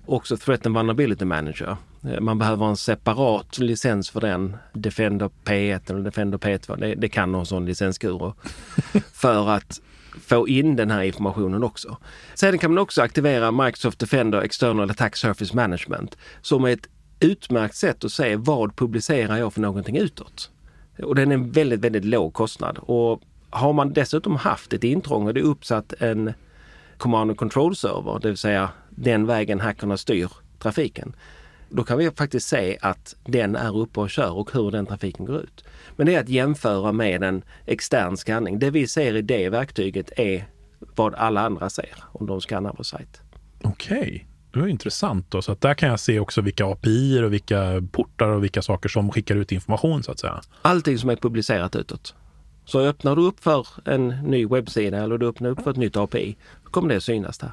också 0.06 0.36
Threat 0.36 0.66
and 0.66 0.76
Vulnerability 0.76 1.24
Manager. 1.24 1.76
Eh, 2.04 2.20
man 2.20 2.38
behöver 2.38 2.66
en 2.66 2.76
separat 2.76 3.58
licens 3.58 4.10
för 4.10 4.20
den. 4.20 4.56
Defender 4.72 5.30
P1 5.44 5.90
eller 5.90 6.00
Defender 6.00 6.38
P2. 6.38 6.80
Det, 6.80 6.94
det 6.94 7.08
kan 7.08 7.32
någon 7.32 7.46
sån 7.46 7.66
licensguru. 7.66 8.32
för 9.12 9.48
att 9.48 9.80
få 10.20 10.48
in 10.48 10.76
den 10.76 10.90
här 10.90 11.02
informationen 11.02 11.64
också. 11.64 11.96
Sedan 12.34 12.58
kan 12.58 12.74
man 12.74 12.82
också 12.82 13.02
aktivera 13.02 13.50
Microsoft 13.50 13.98
Defender 13.98 14.40
External 14.40 14.90
Attack 14.90 15.16
Surface 15.16 15.56
Management 15.56 16.16
som 16.42 16.64
är 16.64 16.68
ett 16.68 16.88
utmärkt 17.20 17.74
sätt 17.74 18.04
att 18.04 18.12
se 18.12 18.36
vad 18.36 18.76
publicerar 18.76 19.36
jag 19.36 19.52
för 19.52 19.60
någonting 19.60 19.96
utåt. 19.96 20.50
Och 21.02 21.14
den 21.14 21.30
är 21.30 21.34
en 21.34 21.50
väldigt, 21.50 21.80
väldigt 21.80 22.04
låg 22.04 22.32
kostnad. 22.32 22.78
Och 22.78 23.22
har 23.50 23.72
man 23.72 23.92
dessutom 23.92 24.36
haft 24.36 24.72
ett 24.72 24.84
intrång 24.84 25.26
och 25.26 25.34
det 25.34 25.40
är 25.40 25.44
uppsatt 25.44 25.92
en 25.98 26.32
command 26.96 27.30
and 27.30 27.38
control 27.38 27.76
server, 27.76 28.18
det 28.22 28.28
vill 28.28 28.36
säga 28.36 28.70
den 28.90 29.26
vägen 29.26 29.60
hackarna 29.60 29.96
styr 29.96 30.30
trafiken. 30.58 31.14
Då 31.68 31.84
kan 31.84 31.98
vi 31.98 32.10
faktiskt 32.10 32.48
se 32.48 32.78
att 32.80 33.16
den 33.24 33.56
är 33.56 33.76
uppe 33.76 34.00
och 34.00 34.10
kör 34.10 34.32
och 34.32 34.52
hur 34.52 34.70
den 34.70 34.86
trafiken 34.86 35.26
går 35.26 35.36
ut. 35.36 35.64
Men 35.96 36.06
det 36.06 36.14
är 36.14 36.20
att 36.20 36.28
jämföra 36.28 36.92
med 36.92 37.22
en 37.22 37.42
extern 37.66 38.16
skanning. 38.16 38.58
Det 38.58 38.70
vi 38.70 38.86
ser 38.86 39.16
i 39.16 39.22
det 39.22 39.48
verktyget 39.48 40.18
är 40.18 40.44
vad 40.78 41.14
alla 41.14 41.40
andra 41.40 41.70
ser 41.70 41.94
om 42.12 42.26
de 42.26 42.40
skannar 42.40 42.74
vår 42.76 42.84
sajt. 42.84 43.20
Okej, 43.62 43.98
okay. 43.98 44.20
det 44.52 44.60
var 44.60 44.66
intressant. 44.66 45.30
Då. 45.30 45.42
Så 45.42 45.52
att 45.52 45.60
där 45.60 45.74
kan 45.74 45.88
jag 45.88 46.00
se 46.00 46.20
också 46.20 46.40
vilka 46.40 46.66
API 46.66 47.22
och 47.22 47.32
vilka 47.32 47.82
portar 47.92 48.28
och 48.28 48.44
vilka 48.44 48.62
saker 48.62 48.88
som 48.88 49.12
skickar 49.12 49.36
ut 49.36 49.52
information 49.52 50.02
så 50.02 50.12
att 50.12 50.18
säga. 50.18 50.40
Allting 50.62 50.98
som 50.98 51.10
är 51.10 51.16
publicerat 51.16 51.76
utåt. 51.76 52.14
Så 52.64 52.80
öppnar 52.80 53.16
du 53.16 53.22
upp 53.22 53.40
för 53.40 53.66
en 53.84 54.08
ny 54.08 54.46
webbsida 54.46 54.98
eller 54.98 55.18
du 55.18 55.26
öppnar 55.28 55.50
upp 55.50 55.62
för 55.62 55.70
ett 55.70 55.76
nytt 55.76 55.96
API, 55.96 56.36
så 56.64 56.70
kommer 56.70 56.94
det 56.94 57.00
synas 57.00 57.38
där. 57.38 57.52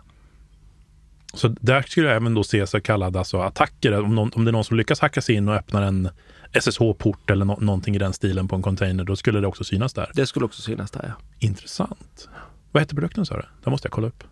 Så 1.34 1.48
där 1.48 1.82
skulle 1.82 2.08
jag 2.08 2.16
även 2.16 2.34
då 2.34 2.44
se 2.44 2.68
så 2.68 2.82
kallade 2.82 3.20
alltså 3.20 3.40
attacker. 3.40 4.02
Om, 4.02 4.16
någon, 4.16 4.32
om 4.36 4.46
det 4.46 4.50
är 4.50 4.52
någon 4.52 4.64
som 4.64 4.78
lyckas 4.78 5.00
hacka 5.00 5.22
sig 5.22 5.36
in 5.36 5.50
och 5.50 5.56
öppnar 5.56 5.82
en 5.82 6.10
SSH-port 6.54 7.30
eller 7.30 7.46
no 7.46 7.58
någonting 7.62 7.96
i 7.96 8.00
den 8.00 8.14
stilen 8.14 8.48
på 8.48 8.56
en 8.56 8.62
container, 8.62 9.04
då 9.04 9.16
skulle 9.16 9.40
det 9.40 9.48
också 9.48 9.64
synas 9.64 9.94
där. 9.94 10.12
Det 10.14 10.26
skulle 10.26 10.46
också 10.46 10.62
synas 10.62 10.92
där, 10.92 11.06
ja. 11.08 11.24
Intressant. 11.40 12.30
Vad 12.72 12.84
heter 12.84 12.96
produkten 12.96 13.26
sa 13.26 13.36
du? 13.36 13.44
Det 13.64 13.70
måste 13.70 13.86
jag 13.86 13.92
kolla 13.92 14.08
upp. 14.08 14.24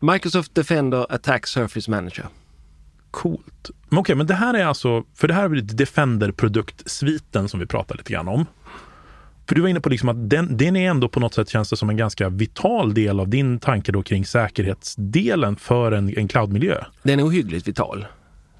Microsoft 0.00 0.54
Defender 0.54 1.06
Attack 1.08 1.46
Surface 1.46 1.90
Manager. 1.90 2.26
Coolt. 3.10 3.70
Okej, 3.86 3.98
okay, 3.98 4.16
men 4.16 4.26
det 4.26 4.34
här 4.34 4.54
är 4.54 4.66
alltså, 4.66 5.04
för 5.14 5.28
det 5.28 5.34
här 5.34 5.44
är 5.44 5.60
Defender-produktsviten 5.60 7.48
som 7.48 7.60
vi 7.60 7.66
pratar 7.66 7.96
lite 7.96 8.12
grann 8.12 8.28
om. 8.28 8.46
För 9.46 9.54
du 9.54 9.60
var 9.60 9.68
inne 9.68 9.80
på 9.80 9.88
liksom 9.88 10.08
att 10.08 10.30
den, 10.30 10.56
den 10.56 10.76
är 10.76 10.90
ändå 10.90 11.08
på 11.08 11.20
något 11.20 11.34
sätt 11.34 11.48
känns 11.48 11.70
det 11.70 11.76
som 11.76 11.90
en 11.90 11.96
ganska 11.96 12.28
vital 12.28 12.94
del 12.94 13.20
av 13.20 13.28
din 13.28 13.58
tanke 13.58 13.92
då 13.92 14.02
kring 14.02 14.24
säkerhetsdelen 14.24 15.56
för 15.56 15.92
en, 15.92 16.18
en 16.18 16.28
cloudmiljö. 16.28 16.84
Den 17.02 17.20
är 17.20 17.26
ohyggligt 17.26 17.68
vital. 17.68 18.06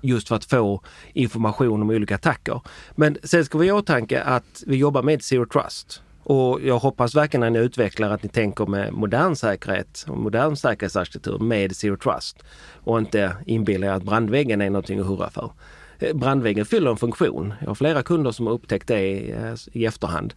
Just 0.00 0.28
för 0.28 0.36
att 0.36 0.44
få 0.44 0.82
information 1.12 1.82
om 1.82 1.90
olika 1.90 2.14
attacker. 2.14 2.60
Men 2.94 3.18
sen 3.22 3.44
ska 3.44 3.58
vi 3.58 3.68
ha 3.68 3.78
i 3.78 3.80
åtanke 3.80 4.22
att 4.22 4.62
vi 4.66 4.76
jobbar 4.76 5.02
med 5.02 5.22
Zero 5.22 5.46
Trust. 5.46 6.02
Och 6.22 6.60
jag 6.62 6.78
hoppas 6.78 7.14
verkligen 7.14 7.40
när 7.40 7.50
ni 7.50 7.58
utvecklar 7.58 8.10
att 8.10 8.22
ni 8.22 8.28
tänker 8.28 8.66
med 8.66 8.92
modern 8.92 9.36
säkerhet 9.36 10.04
och 10.08 10.18
modern 10.18 10.56
säkerhetsarkitektur 10.56 11.38
med 11.38 11.76
Zero 11.76 11.96
Trust. 11.96 12.44
Och 12.74 12.98
inte 12.98 13.36
inbillar 13.46 13.88
er 13.88 13.92
att 13.92 14.02
brandväggen 14.02 14.60
är 14.60 14.70
någonting 14.70 15.00
att 15.00 15.06
hurra 15.06 15.30
för. 15.30 15.50
Eh, 15.98 16.16
brandväggen 16.16 16.66
fyller 16.66 16.90
en 16.90 16.96
funktion. 16.96 17.54
Jag 17.60 17.66
har 17.66 17.74
flera 17.74 18.02
kunder 18.02 18.32
som 18.32 18.46
har 18.46 18.54
upptäckt 18.54 18.88
det 18.88 19.30
eh, 19.30 19.54
i 19.72 19.86
efterhand. 19.86 20.34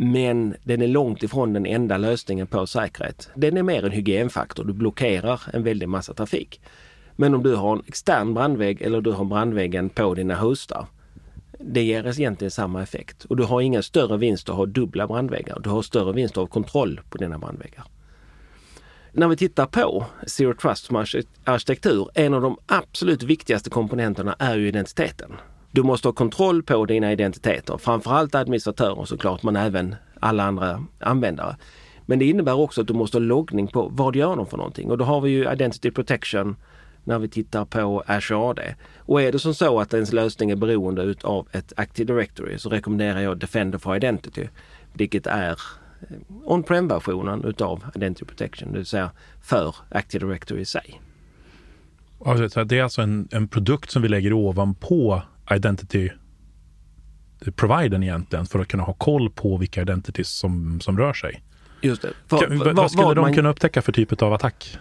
Men 0.00 0.54
den 0.64 0.82
är 0.82 0.86
långt 0.86 1.22
ifrån 1.22 1.52
den 1.52 1.66
enda 1.66 1.96
lösningen 1.96 2.46
på 2.46 2.66
säkerhet. 2.66 3.30
Den 3.34 3.56
är 3.56 3.62
mer 3.62 3.84
en 3.84 3.90
hygienfaktor. 3.90 4.64
Du 4.64 4.72
blockerar 4.72 5.40
en 5.52 5.62
väldig 5.62 5.88
massa 5.88 6.14
trafik. 6.14 6.60
Men 7.16 7.34
om 7.34 7.42
du 7.42 7.54
har 7.54 7.72
en 7.72 7.82
extern 7.86 8.34
brandvägg 8.34 8.82
eller 8.82 9.00
du 9.00 9.12
har 9.12 9.24
brandväggen 9.24 9.88
på 9.88 10.14
dina 10.14 10.34
hostar. 10.34 10.86
Det 11.58 11.82
ger 11.82 12.20
egentligen 12.20 12.50
samma 12.50 12.82
effekt 12.82 13.24
och 13.24 13.36
du 13.36 13.44
har 13.44 13.60
ingen 13.60 13.82
större 13.82 14.16
vinst 14.16 14.48
att 14.48 14.56
ha 14.56 14.66
dubbla 14.66 15.06
brandväggar. 15.06 15.60
Du 15.60 15.70
har 15.70 15.82
större 15.82 16.12
vinst 16.12 16.38
av 16.38 16.46
kontroll 16.46 17.00
på 17.10 17.18
dina 17.18 17.38
brandväggar. 17.38 17.84
När 19.12 19.28
vi 19.28 19.36
tittar 19.36 19.66
på 19.66 20.04
Zero 20.26 20.54
Trust 20.54 20.84
som 20.84 20.96
arkitektur, 21.44 22.08
en 22.14 22.34
av 22.34 22.42
de 22.42 22.56
absolut 22.66 23.22
viktigaste 23.22 23.70
komponenterna 23.70 24.36
är 24.38 24.56
ju 24.56 24.68
identiteten. 24.68 25.32
Du 25.70 25.82
måste 25.82 26.08
ha 26.08 26.12
kontroll 26.12 26.62
på 26.62 26.84
dina 26.84 27.12
identiteter, 27.12 27.76
framförallt 27.78 28.34
administratörer 28.34 29.04
såklart, 29.04 29.42
men 29.42 29.56
även 29.56 29.94
alla 30.20 30.44
andra 30.44 30.84
användare. 30.98 31.56
Men 32.06 32.18
det 32.18 32.24
innebär 32.24 32.54
också 32.54 32.80
att 32.80 32.86
du 32.86 32.94
måste 32.94 33.16
ha 33.16 33.20
loggning 33.20 33.66
på 33.66 33.88
vad 33.92 34.16
gör 34.16 34.36
de 34.36 34.46
för 34.46 34.56
någonting? 34.56 34.90
Och 34.90 34.98
då 34.98 35.04
har 35.04 35.20
vi 35.20 35.30
ju 35.30 35.52
Identity 35.52 35.90
Protection 35.90 36.56
när 37.04 37.18
vi 37.18 37.28
tittar 37.28 37.64
på 37.64 38.02
Azure 38.06 38.50
AD. 38.50 38.74
Och 38.98 39.22
är 39.22 39.32
det 39.32 39.38
som 39.38 39.54
så 39.54 39.80
att 39.80 39.94
ens 39.94 40.12
lösning 40.12 40.50
är 40.50 40.56
beroende 40.56 41.14
av 41.22 41.48
ett 41.52 41.72
Active 41.76 42.14
Directory 42.14 42.58
så 42.58 42.68
rekommenderar 42.68 43.20
jag 43.20 43.38
Defender 43.38 43.78
for 43.78 43.96
Identity, 43.96 44.48
vilket 44.92 45.26
är 45.26 45.50
eh, 45.50 46.16
on-prem-versionen 46.44 47.44
utav 47.44 47.84
Identity 47.94 48.24
Protection, 48.24 48.72
det 48.72 48.78
vill 48.78 48.86
säga 48.86 49.10
för 49.42 49.74
Active 49.88 50.26
Directory 50.26 50.60
i 50.60 50.64
sig. 50.64 51.00
Alltså, 52.24 52.64
det 52.64 52.78
är 52.78 52.82
alltså 52.82 53.02
en, 53.02 53.28
en 53.30 53.48
produkt 53.48 53.90
som 53.90 54.02
vi 54.02 54.08
lägger 54.08 54.32
ovanpå 54.32 55.22
identity 55.50 56.10
providern 57.56 58.02
egentligen 58.02 58.46
för 58.46 58.58
att 58.58 58.68
kunna 58.68 58.82
ha 58.82 58.92
koll 58.92 59.30
på 59.30 59.56
vilka 59.56 59.82
identities 59.82 60.28
som, 60.28 60.80
som 60.80 60.98
rör 60.98 61.12
sig. 61.12 61.42
Just 61.80 62.02
det. 62.02 62.12
För, 62.26 62.38
kan, 62.38 62.58
vad, 62.58 62.76
vad 62.76 62.90
skulle 62.90 63.14
de 63.14 63.20
man, 63.20 63.34
kunna 63.34 63.48
upptäcka 63.48 63.82
för 63.82 63.92
typ 63.92 64.22
av 64.22 64.32
attack? 64.32 64.78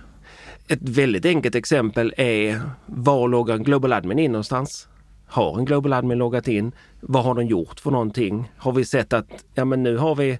Ett 0.67 0.79
väldigt 0.81 1.25
enkelt 1.25 1.55
exempel 1.55 2.13
är 2.17 2.61
var 2.85 3.27
loggar 3.27 3.57
Global 3.57 3.93
Admin 3.93 4.19
in 4.19 4.31
någonstans? 4.31 4.87
Har 5.27 5.59
en 5.59 5.65
Global 5.65 5.93
Admin 5.93 6.17
loggat 6.17 6.47
in? 6.47 6.71
Vad 7.01 7.23
har 7.23 7.35
de 7.35 7.45
gjort 7.45 7.79
för 7.79 7.91
någonting? 7.91 8.51
Har 8.57 8.71
vi 8.71 8.85
sett 8.85 9.13
att 9.13 9.45
ja, 9.53 9.65
men 9.65 9.83
nu 9.83 9.97
har 9.97 10.15
vi 10.15 10.39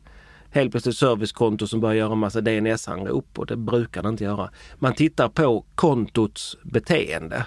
helt 0.50 0.72
plötsligt 0.72 0.98
servicekonto 0.98 1.68
som 1.68 1.80
börjar 1.80 1.96
göra 1.96 2.12
en 2.12 2.18
massa 2.18 2.42
DNS-anrop 2.42 3.40
och 3.40 3.46
det 3.46 3.56
brukar 3.56 4.04
det 4.04 4.10
inte 4.10 4.24
göra. 4.24 4.50
Man 4.76 4.94
tittar 4.94 5.30
på 5.30 5.66
kontots 5.76 6.58
beteende. 6.64 7.46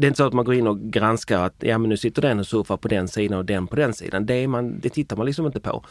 Det 0.00 0.06
är 0.06 0.08
inte 0.08 0.18
så 0.18 0.26
att 0.26 0.32
man 0.32 0.44
går 0.44 0.54
in 0.54 0.66
och 0.66 0.80
granskar 0.80 1.44
att 1.44 1.54
ja, 1.58 1.78
men 1.78 1.88
nu 1.88 1.96
sitter 1.96 2.22
den 2.22 2.38
och 2.38 2.46
surfar 2.46 2.76
på 2.76 2.88
den 2.88 3.08
sidan 3.08 3.38
och 3.38 3.44
den 3.44 3.66
på 3.66 3.76
den 3.76 3.94
sidan. 3.94 4.26
Det, 4.26 4.48
man, 4.48 4.80
det 4.80 4.88
tittar 4.88 5.16
man 5.16 5.26
liksom 5.26 5.46
inte 5.46 5.60
på. 5.60 5.84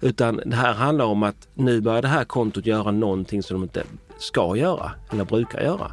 Utan 0.00 0.40
det 0.46 0.56
här 0.56 0.72
handlar 0.72 1.04
om 1.04 1.22
att 1.22 1.48
nu 1.54 1.80
börjar 1.80 2.02
det 2.02 2.08
här 2.08 2.24
kontot 2.24 2.66
göra 2.66 2.90
någonting 2.90 3.42
som 3.42 3.54
de 3.54 3.62
inte 3.62 3.82
ska 4.18 4.56
göra 4.56 4.92
eller 5.12 5.24
brukar 5.24 5.60
göra. 5.60 5.92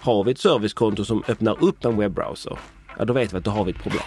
Har 0.00 0.24
vi 0.24 0.32
ett 0.32 0.38
servicekonto 0.38 1.04
som 1.04 1.22
öppnar 1.28 1.64
upp 1.64 1.84
en 1.84 1.96
webbrowser, 1.96 2.58
ja 2.98 3.04
då 3.04 3.12
vet 3.12 3.32
vi 3.32 3.36
att 3.36 3.44
då 3.44 3.50
har 3.50 3.64
vi 3.64 3.70
ett 3.70 3.82
problem. 3.82 4.02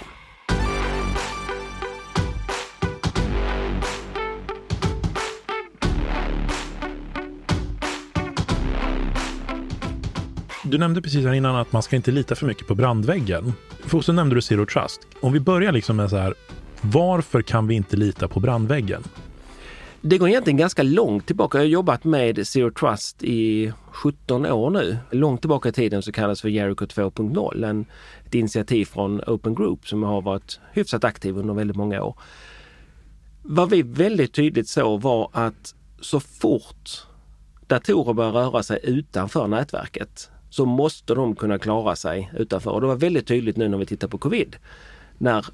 Du 10.68 10.78
nämnde 10.78 11.02
precis 11.02 11.26
här 11.26 11.34
innan 11.34 11.56
att 11.56 11.72
man 11.72 11.84
ska 11.84 11.96
inte 11.96 12.12
lita 12.12 12.36
för 12.36 12.46
mycket 12.46 12.68
på 12.68 12.76
brandväggen. 12.76 13.54
Och 13.94 14.06
så 14.06 14.14
nämnde 14.14 14.36
du 14.36 14.42
Zero 14.42 14.66
Trust. 14.66 15.02
Om 15.20 15.34
vi 15.34 15.40
börjar 15.40 15.72
liksom 15.72 15.96
med 15.96 16.10
så 16.10 16.18
här, 16.18 16.34
varför 16.82 17.42
kan 17.42 17.68
vi 17.68 17.76
inte 17.76 17.98
lita 17.98 18.28
på 18.28 18.40
brandväggen? 18.40 19.04
Det 20.02 20.18
går 20.18 20.30
egentligen 20.30 20.58
ganska 20.58 20.84
långt 20.84 21.26
tillbaka. 21.28 21.58
Jag 21.58 21.64
har 21.64 21.70
jobbat 21.70 22.04
med 22.04 22.48
Zero 22.48 22.72
Trust 22.72 23.24
i 23.24 23.72
17 23.92 24.46
år 24.46 24.70
nu. 24.70 24.98
Långt 25.12 25.42
tillbaka 25.42 25.70
i 25.70 25.72
tiden 25.72 26.02
så 26.02 26.12
kallas 26.12 26.42
för 26.42 26.50
Jericho 26.50 26.86
2.0. 26.86 27.66
En, 27.70 27.86
ett 28.26 28.36
initiativ 28.36 28.86
från 28.86 29.22
Open 29.28 29.56
Group 29.56 29.88
som 29.88 30.04
har 30.04 30.22
varit 30.22 30.60
hyfsat 30.72 31.04
aktiv 31.04 31.38
under 31.38 31.54
väldigt 31.54 31.78
många 31.78 32.04
år. 32.04 32.16
Vad 33.42 33.70
vi 33.70 33.82
väldigt 33.82 34.34
tydligt 34.34 34.70
såg 34.70 35.02
var 35.02 35.30
att 35.34 35.76
så 36.02 36.20
fort 36.20 37.06
datorer 37.68 38.14
börjar 38.14 38.32
röra 38.32 38.64
sig 38.64 38.80
utanför 38.84 39.48
nätverket 39.48 40.30
så 40.56 40.66
måste 40.66 41.14
de 41.14 41.36
kunna 41.36 41.60
klara 41.60 41.96
sig 41.96 42.32
utanför. 42.38 42.72
Och 42.72 42.82
det 42.82 42.88
var 42.88 42.96
väldigt 42.96 43.28
tydligt 43.28 43.58
nu 43.58 43.68
när 43.68 43.78
vi 43.78 43.86
tittar 43.86 44.08
på 44.08 44.18
covid. 44.18 44.56
När 45.18 45.46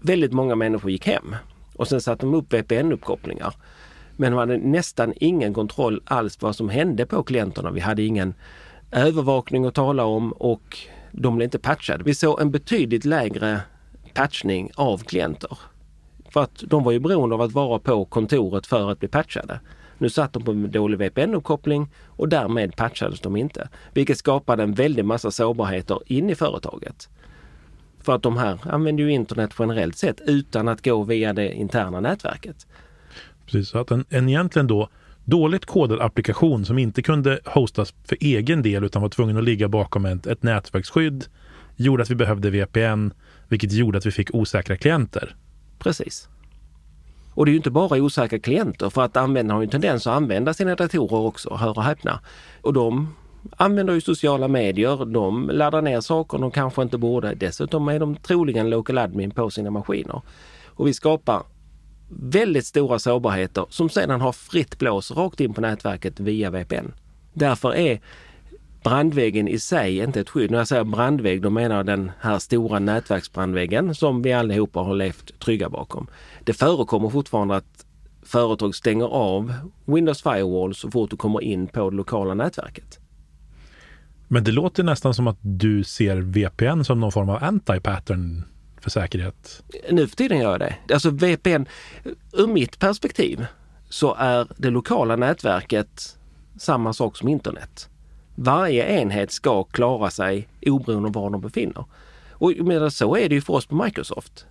väldigt 0.00 0.32
många 0.32 0.54
människor 0.54 0.90
gick 0.90 1.06
hem 1.06 1.36
och 1.76 1.88
sen 1.88 2.00
satte 2.00 2.26
de 2.26 2.34
upp 2.34 2.52
VPN-uppkopplingar. 2.52 3.54
Men 4.16 4.32
de 4.32 4.38
hade 4.38 4.56
nästan 4.56 5.12
ingen 5.16 5.54
kontroll 5.54 6.00
alls 6.04 6.38
vad 6.40 6.56
som 6.56 6.68
hände 6.68 7.06
på 7.06 7.22
klienterna. 7.22 7.70
Vi 7.70 7.80
hade 7.80 8.02
ingen 8.02 8.34
övervakning 8.90 9.64
att 9.64 9.74
tala 9.74 10.04
om 10.04 10.32
och 10.32 10.78
de 11.12 11.36
blev 11.36 11.44
inte 11.44 11.58
patchade. 11.58 12.04
Vi 12.04 12.14
såg 12.14 12.40
en 12.40 12.50
betydligt 12.50 13.04
lägre 13.04 13.60
patchning 14.14 14.70
av 14.74 14.98
klienter. 14.98 15.58
För 16.30 16.42
att 16.42 16.64
de 16.66 16.84
var 16.84 16.92
ju 16.92 16.98
beroende 16.98 17.34
av 17.34 17.42
att 17.42 17.52
vara 17.52 17.78
på 17.78 18.04
kontoret 18.04 18.66
för 18.66 18.90
att 18.90 18.98
bli 18.98 19.08
patchade. 19.08 19.60
Nu 20.00 20.10
satt 20.10 20.32
de 20.32 20.44
på 20.44 20.50
en 20.50 20.70
dålig 20.70 20.98
VPN-uppkoppling 20.98 21.88
och 22.06 22.28
därmed 22.28 22.76
patchades 22.76 23.20
de 23.20 23.36
inte. 23.36 23.68
Vilket 23.94 24.18
skapade 24.18 24.62
en 24.62 24.74
väldig 24.74 25.04
massa 25.04 25.30
sårbarheter 25.30 25.98
in 26.06 26.30
i 26.30 26.34
företaget. 26.34 27.08
För 28.02 28.14
att 28.14 28.22
de 28.22 28.36
här 28.36 28.58
använder 28.62 29.04
ju 29.04 29.12
internet 29.12 29.54
generellt 29.58 29.96
sett 29.96 30.20
utan 30.20 30.68
att 30.68 30.84
gå 30.84 31.02
via 31.02 31.32
det 31.32 31.52
interna 31.52 32.00
nätverket. 32.00 32.66
Precis, 33.44 33.68
så 33.68 33.78
att 33.78 33.90
en, 33.90 34.04
en 34.08 34.28
egentligen 34.28 34.66
då 34.66 34.88
dåligt 35.24 35.66
kodad 35.66 36.00
applikation 36.00 36.64
som 36.64 36.78
inte 36.78 37.02
kunde 37.02 37.40
hostas 37.44 37.94
för 38.04 38.16
egen 38.20 38.62
del 38.62 38.84
utan 38.84 39.02
var 39.02 39.08
tvungen 39.08 39.36
att 39.36 39.44
ligga 39.44 39.68
bakom 39.68 40.04
ett, 40.04 40.26
ett 40.26 40.42
nätverksskydd 40.42 41.24
gjorde 41.76 42.02
att 42.02 42.10
vi 42.10 42.14
behövde 42.14 42.50
VPN, 42.50 43.10
vilket 43.48 43.72
gjorde 43.72 43.98
att 43.98 44.06
vi 44.06 44.10
fick 44.10 44.34
osäkra 44.34 44.76
klienter. 44.76 45.36
Precis. 45.78 46.28
Och 47.34 47.46
det 47.46 47.50
är 47.50 47.52
ju 47.52 47.56
inte 47.56 47.70
bara 47.70 48.02
osäkra 48.02 48.38
klienter 48.38 48.90
för 48.90 49.02
att 49.02 49.16
användarna 49.16 49.54
har 49.54 49.62
en 49.62 49.68
tendens 49.68 50.06
att 50.06 50.16
använda 50.16 50.54
sina 50.54 50.74
datorer 50.74 51.26
också, 51.26 51.54
hör 51.54 51.78
och 51.78 51.84
häpna. 51.84 52.20
Och 52.62 52.72
de 52.72 53.14
använder 53.56 53.94
ju 53.94 54.00
sociala 54.00 54.48
medier, 54.48 55.04
de 55.04 55.50
laddar 55.52 55.82
ner 55.82 56.00
saker 56.00 56.38
de 56.38 56.50
kanske 56.50 56.82
inte 56.82 56.98
borde. 56.98 57.34
Dessutom 57.34 57.88
är 57.88 57.98
de 57.98 58.16
troligen 58.16 58.70
local 58.70 58.98
admin 58.98 59.30
på 59.30 59.50
sina 59.50 59.70
maskiner. 59.70 60.22
Och 60.66 60.86
vi 60.86 60.94
skapar 60.94 61.42
väldigt 62.08 62.66
stora 62.66 62.98
sårbarheter 62.98 63.66
som 63.68 63.88
sedan 63.88 64.20
har 64.20 64.32
fritt 64.32 64.78
blås 64.78 65.10
rakt 65.10 65.40
in 65.40 65.54
på 65.54 65.60
nätverket 65.60 66.20
via 66.20 66.50
VPN. 66.50 66.92
Därför 67.32 67.74
är 67.74 68.00
brandväggen 68.82 69.48
i 69.48 69.58
sig 69.58 70.00
är 70.00 70.04
inte 70.04 70.20
ett 70.20 70.30
skydd. 70.30 70.50
När 70.50 70.58
jag 70.58 70.68
säger 70.68 70.84
brandvägg 70.84 71.42
då 71.42 71.50
menar 71.50 71.76
jag 71.76 71.86
den 71.86 72.12
här 72.20 72.38
stora 72.38 72.78
nätverksbrandväggen 72.78 73.94
som 73.94 74.22
vi 74.22 74.32
allihopa 74.32 74.80
har 74.80 74.94
levt 74.94 75.38
trygga 75.38 75.68
bakom. 75.68 76.06
Det 76.44 76.52
förekommer 76.52 77.08
fortfarande 77.08 77.56
att 77.56 77.86
företag 78.22 78.74
stänger 78.74 79.04
av 79.06 79.54
Windows 79.84 80.22
Firewall 80.22 80.74
så 80.74 80.90
fort 80.90 81.10
du 81.10 81.16
kommer 81.16 81.42
in 81.42 81.66
på 81.66 81.90
det 81.90 81.96
lokala 81.96 82.34
nätverket. 82.34 82.98
Men 84.28 84.44
det 84.44 84.52
låter 84.52 84.82
nästan 84.82 85.14
som 85.14 85.26
att 85.26 85.38
du 85.40 85.84
ser 85.84 86.16
VPN 86.16 86.84
som 86.84 87.00
någon 87.00 87.12
form 87.12 87.28
av 87.28 87.38
anti-pattern 87.42 88.42
för 88.80 88.90
säkerhet. 88.90 89.62
Nu 89.90 90.06
för 90.06 90.16
tiden 90.16 90.38
gör 90.38 90.50
jag 90.50 90.60
det. 90.60 90.94
Alltså 90.94 91.10
VPN, 91.10 91.66
ur 92.32 92.46
mitt 92.46 92.78
perspektiv 92.78 93.46
så 93.88 94.14
är 94.14 94.46
det 94.56 94.70
lokala 94.70 95.16
nätverket 95.16 96.18
samma 96.58 96.92
sak 96.92 97.16
som 97.16 97.28
internet. 97.28 97.89
Varje 98.42 99.00
enhet 99.00 99.30
ska 99.30 99.64
klara 99.64 100.10
sig 100.10 100.48
oberoende 100.66 101.08
av 101.08 101.12
var 101.12 101.30
de 101.30 101.40
befinner. 101.40 101.84
Och 102.32 102.52
men 102.56 102.90
så 102.90 103.16
är 103.16 103.28
det 103.28 103.34
ju 103.34 103.40
för 103.40 103.54
oss 103.54 103.66
på 103.66 103.74
Microsoft. 103.74 104.46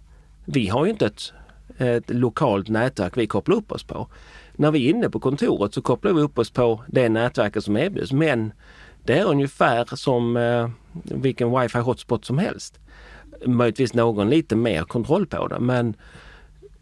Vi 0.45 0.67
har 0.67 0.85
ju 0.85 0.91
inte 0.91 1.05
ett, 1.05 1.33
ett 1.77 2.09
lokalt 2.09 2.69
nätverk 2.69 3.17
vi 3.17 3.27
kopplar 3.27 3.55
upp 3.55 3.71
oss 3.71 3.83
på. 3.83 4.07
När 4.53 4.71
vi 4.71 4.85
är 4.85 4.89
inne 4.89 5.09
på 5.09 5.19
kontoret 5.19 5.73
så 5.73 5.81
kopplar 5.81 6.13
vi 6.13 6.21
upp 6.21 6.39
oss 6.39 6.49
på 6.49 6.83
det 6.87 7.09
nätverket 7.09 7.63
som 7.63 7.77
erbjuds. 7.77 8.11
Men 8.11 8.51
det 9.03 9.19
är 9.19 9.25
ungefär 9.25 9.95
som 9.95 10.37
eh, 10.37 10.69
vilken 11.03 11.59
wifi 11.59 11.79
hotspot 11.79 12.25
som 12.25 12.37
helst. 12.37 12.79
Möjligtvis 13.45 13.93
någon 13.93 14.29
lite 14.29 14.55
mer 14.55 14.83
kontroll 14.83 15.25
på 15.25 15.47
det 15.47 15.59
men 15.59 15.95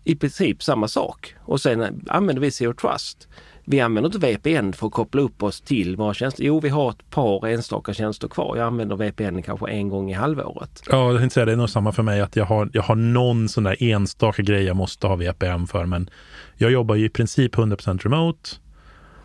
i 0.08 0.16
princip 0.16 0.64
samma 0.64 0.88
sak. 0.88 1.36
Och 1.40 1.62
sen 1.62 2.02
använder 2.08 2.42
vi 2.42 2.52
Zero 2.52 2.74
Trust. 2.74 3.28
Vi 3.66 3.80
använder 3.80 4.10
inte 4.10 4.28
VPN 4.28 4.74
för 4.74 4.88
att 4.88 4.94
koppla 4.94 5.22
upp 5.22 5.44
oss 5.44 5.62
till 5.62 5.96
våra 5.96 6.14
tjänster. 6.14 6.44
Jo, 6.44 6.60
vi 6.60 6.70
har 6.70 6.90
ett 6.90 7.10
par 7.10 7.48
enstaka 7.48 7.94
tjänster 7.94 8.28
kvar. 8.28 8.58
Jag 8.58 8.68
använder 8.68 8.96
VPN 8.96 9.42
kanske 9.42 9.70
en 9.70 9.90
gång 9.90 10.12
i 10.12 10.14
halvåret. 10.14 10.84
Ja, 10.90 11.12
jag 11.12 11.20
tänkte 11.20 11.34
säga 11.34 11.46
det 11.46 11.52
är 11.52 11.56
nog 11.56 11.70
samma 11.70 11.92
för 11.92 12.04
mig 12.04 12.22
att 12.22 12.36
jag 12.36 12.46
har, 12.46 12.70
jag 12.74 12.82
har 12.82 12.96
någon 12.96 13.50
sån 13.50 13.64
där 13.64 13.84
enstaka 13.84 14.42
grej 14.42 14.64
jag 14.64 14.76
måste 14.76 15.08
ha 15.08 15.16
VPN 15.16 15.66
för. 15.66 15.86
Men 15.86 16.10
jag 16.58 16.72
jobbar 16.72 16.96
ju 16.96 17.06
i 17.06 17.10
princip 17.10 17.56
100% 17.56 18.00
remote. 18.04 18.50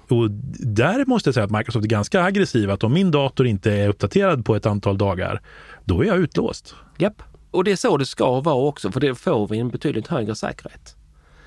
Och 0.09 0.31
där 0.61 1.05
måste 1.07 1.29
jag 1.29 1.35
säga 1.35 1.45
att 1.45 1.51
Microsoft 1.51 1.85
är 1.85 1.89
ganska 1.89 2.23
aggressiva. 2.23 2.73
Att 2.73 2.85
om 2.85 2.93
min 2.93 3.11
dator 3.11 3.47
inte 3.47 3.73
är 3.73 3.89
uppdaterad 3.89 4.45
på 4.45 4.57
ett 4.57 4.67
antal 4.67 4.99
dagar, 4.99 5.41
då 5.85 6.03
är 6.03 6.07
jag 6.07 6.17
utlåst. 6.17 6.75
Japp, 6.99 7.23
och 7.53 7.65
det 7.65 7.73
är 7.73 7.77
så 7.77 7.97
det 7.97 8.07
ska 8.07 8.41
vara 8.41 8.55
också, 8.55 8.93
för 8.93 9.01
det 9.01 9.15
får 9.15 9.49
vi 9.49 9.59
en 9.59 9.69
betydligt 9.69 10.07
högre 10.07 10.35
säkerhet. 10.35 10.97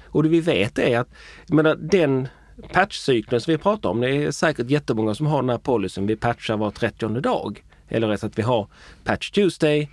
Och 0.06 0.24
det 0.24 0.30
vi 0.30 0.40
vet 0.40 0.80
är 0.80 1.00
att, 1.00 1.10
jag 1.46 1.56
menar, 1.56 1.76
den 1.76 2.28
patchcykeln 2.74 3.42
som 3.42 3.52
vi 3.52 3.58
pratar 3.58 3.90
om, 3.90 4.02
det 4.02 4.10
är 4.10 4.32
säkert 4.32 4.70
jättemånga 4.70 5.16
som 5.16 5.26
har 5.26 5.42
den 5.42 5.50
här 5.50 5.58
policyn, 5.58 6.08
vi 6.08 6.16
patchar 6.16 6.58
var 6.58 6.72
30 6.72 7.08
dag. 7.08 7.64
Eller 7.88 8.08
rätt 8.08 8.24
att 8.24 8.38
vi 8.38 8.42
har 8.42 8.68
Patch 9.04 9.32
Tuesday 9.32 9.90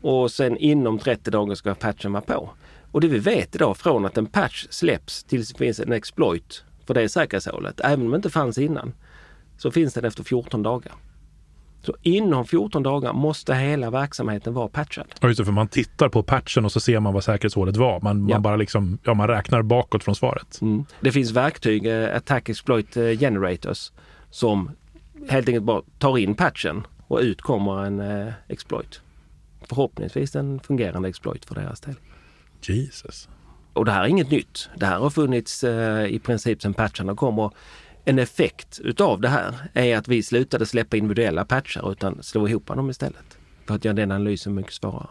och 0.00 0.30
sen 0.30 0.56
inom 0.56 0.98
30 0.98 1.30
dagar 1.30 1.54
ska 1.54 1.74
patchen 1.74 2.12
vara 2.12 2.22
på. 2.22 2.50
Och 2.92 3.00
det 3.00 3.08
vi 3.08 3.18
vet 3.18 3.54
idag 3.54 3.76
från 3.76 4.06
att 4.06 4.18
en 4.18 4.26
patch 4.26 4.66
släpps 4.70 5.24
tills 5.24 5.48
det 5.48 5.58
finns 5.58 5.80
en 5.80 5.92
exploit 5.92 6.64
för 6.86 6.94
det 6.94 7.08
säkerhetshålet, 7.08 7.80
även 7.80 8.04
om 8.04 8.10
det 8.10 8.16
inte 8.16 8.30
fanns 8.30 8.58
innan, 8.58 8.92
så 9.58 9.70
finns 9.70 9.94
den 9.94 10.04
efter 10.04 10.22
14 10.24 10.62
dagar. 10.62 10.92
Så 11.82 11.94
inom 12.02 12.46
14 12.46 12.82
dagar 12.82 13.12
måste 13.12 13.54
hela 13.54 13.90
verksamheten 13.90 14.54
vara 14.54 14.68
patchad. 14.68 15.06
Ja, 15.20 15.28
just 15.28 15.38
det, 15.38 15.44
för 15.44 15.52
man 15.52 15.68
tittar 15.68 16.08
på 16.08 16.22
patchen 16.22 16.64
och 16.64 16.72
så 16.72 16.80
ser 16.80 17.00
man 17.00 17.14
vad 17.14 17.24
säkerhetshålet 17.24 17.76
var. 17.76 18.00
Man, 18.00 18.28
ja. 18.28 18.34
man 18.34 18.42
bara 18.42 18.56
liksom, 18.56 18.98
ja, 19.04 19.14
man 19.14 19.28
räknar 19.28 19.62
bakåt 19.62 20.04
från 20.04 20.14
svaret. 20.14 20.60
Mm. 20.60 20.84
Det 21.00 21.12
finns 21.12 21.30
verktyg, 21.30 21.86
eh, 21.86 22.16
Attack 22.16 22.48
Exploit 22.48 22.96
eh, 22.96 23.18
Generators, 23.18 23.92
som 24.30 24.70
helt 25.28 25.48
enkelt 25.48 25.64
bara 25.64 25.82
tar 25.98 26.18
in 26.18 26.34
patchen 26.34 26.86
och 27.06 27.18
ut 27.18 27.42
kommer 27.42 27.84
en 27.84 28.00
eh, 28.00 28.32
exploit. 28.48 29.00
Förhoppningsvis 29.68 30.36
en 30.36 30.60
fungerande 30.60 31.08
exploit 31.08 31.44
för 31.44 31.54
deras 31.54 31.80
del. 31.80 31.94
Jesus. 32.62 33.28
Och 33.72 33.84
det 33.84 33.92
här 33.92 34.04
är 34.04 34.08
inget 34.08 34.30
nytt. 34.30 34.68
Det 34.76 34.86
här 34.86 34.98
har 34.98 35.10
funnits 35.10 35.64
eh, 35.64 36.06
i 36.06 36.18
princip 36.18 36.62
sedan 36.62 36.74
patcharna 36.74 37.14
kom. 37.14 37.38
Och 37.38 37.54
en 38.10 38.18
effekt 38.18 38.80
utav 38.84 39.20
det 39.20 39.28
här 39.28 39.54
är 39.74 39.96
att 39.96 40.08
vi 40.08 40.22
slutade 40.22 40.66
släppa 40.66 40.96
individuella 40.96 41.44
patchar 41.44 41.92
utan 41.92 42.22
slå 42.22 42.48
ihop 42.48 42.66
dem 42.66 42.90
istället. 42.90 43.38
För 43.66 43.74
att 43.74 43.84
göra 43.84 43.94
den 43.94 44.12
analysen 44.12 44.54
mycket 44.54 44.72
svårare. 44.72 45.08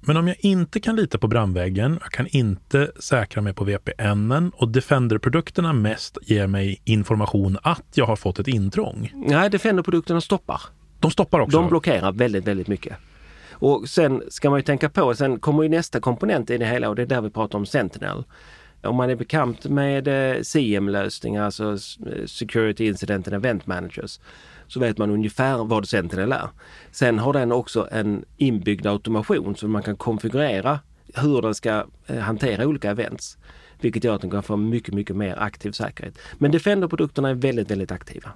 Men 0.00 0.16
om 0.16 0.28
jag 0.28 0.36
inte 0.40 0.80
kan 0.80 0.96
lita 0.96 1.18
på 1.18 1.28
brandväggen, 1.28 1.98
jag 2.02 2.12
kan 2.12 2.26
inte 2.26 2.92
säkra 3.00 3.42
mig 3.42 3.54
på 3.54 3.64
VPN 3.64 4.50
och 4.54 4.68
Defender-produkterna 4.68 5.72
mest 5.72 6.18
ger 6.22 6.46
mig 6.46 6.82
information 6.84 7.58
att 7.62 7.86
jag 7.94 8.06
har 8.06 8.16
fått 8.16 8.38
ett 8.38 8.48
intrång. 8.48 9.12
Nej, 9.14 9.50
Defender-produkterna 9.50 10.20
stoppar. 10.20 10.60
De 11.00 11.10
stoppar 11.10 11.40
också? 11.40 11.58
De 11.60 11.68
blockerar 11.68 12.12
väldigt, 12.12 12.46
väldigt 12.46 12.68
mycket. 12.68 12.96
Och 13.52 13.88
sen 13.88 14.22
ska 14.28 14.50
man 14.50 14.58
ju 14.58 14.62
tänka 14.62 14.88
på, 14.88 15.14
sen 15.14 15.40
kommer 15.40 15.62
ju 15.62 15.68
nästa 15.68 16.00
komponent 16.00 16.50
i 16.50 16.58
det 16.58 16.66
hela 16.66 16.88
och 16.88 16.96
det 16.96 17.02
är 17.02 17.06
där 17.06 17.20
vi 17.20 17.30
pratar 17.30 17.58
om 17.58 17.66
Sentinel. 17.66 18.24
Om 18.82 18.96
man 18.96 19.10
är 19.10 19.14
bekant 19.14 19.64
med 19.64 20.08
eh, 20.08 20.42
CM-lösningar, 20.42 21.44
alltså 21.44 21.78
Security 22.26 22.86
Incident 22.86 23.26
and 23.28 23.36
Event 23.36 23.66
Managers, 23.66 24.20
så 24.66 24.80
vet 24.80 24.98
man 24.98 25.10
ungefär 25.10 25.64
vad 25.64 25.88
Sentinel 25.88 26.32
är. 26.32 26.48
Sen 26.90 27.18
har 27.18 27.32
den 27.32 27.52
också 27.52 27.88
en 27.92 28.24
inbyggd 28.36 28.86
automation 28.86 29.56
så 29.56 29.68
man 29.68 29.82
kan 29.82 29.96
konfigurera 29.96 30.80
hur 31.14 31.42
den 31.42 31.54
ska 31.54 31.84
eh, 32.06 32.18
hantera 32.18 32.66
olika 32.66 32.90
events. 32.90 33.38
Vilket 33.80 34.04
gör 34.04 34.14
att 34.14 34.20
den 34.20 34.30
kan 34.30 34.42
få 34.42 34.56
mycket, 34.56 34.94
mycket 34.94 35.16
mer 35.16 35.36
aktiv 35.38 35.72
säkerhet. 35.72 36.18
Men 36.38 36.50
Defender-produkterna 36.50 37.28
är 37.30 37.34
väldigt, 37.34 37.70
väldigt 37.70 37.92
aktiva. 37.92 38.30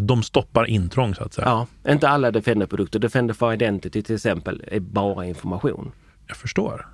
De 0.00 0.22
stoppar 0.22 0.64
intrång 0.64 1.14
så 1.14 1.24
att 1.24 1.34
säga? 1.34 1.46
Ja, 1.84 1.92
inte 1.92 2.08
alla 2.08 2.30
Defender-produkter. 2.30 2.98
Defender 2.98 3.34
for 3.34 3.52
Identity 3.52 4.02
till 4.02 4.14
exempel 4.14 4.62
är 4.66 4.80
bara 4.80 5.26
information. 5.26 5.92
Jag 6.26 6.36
förstår. 6.36 6.86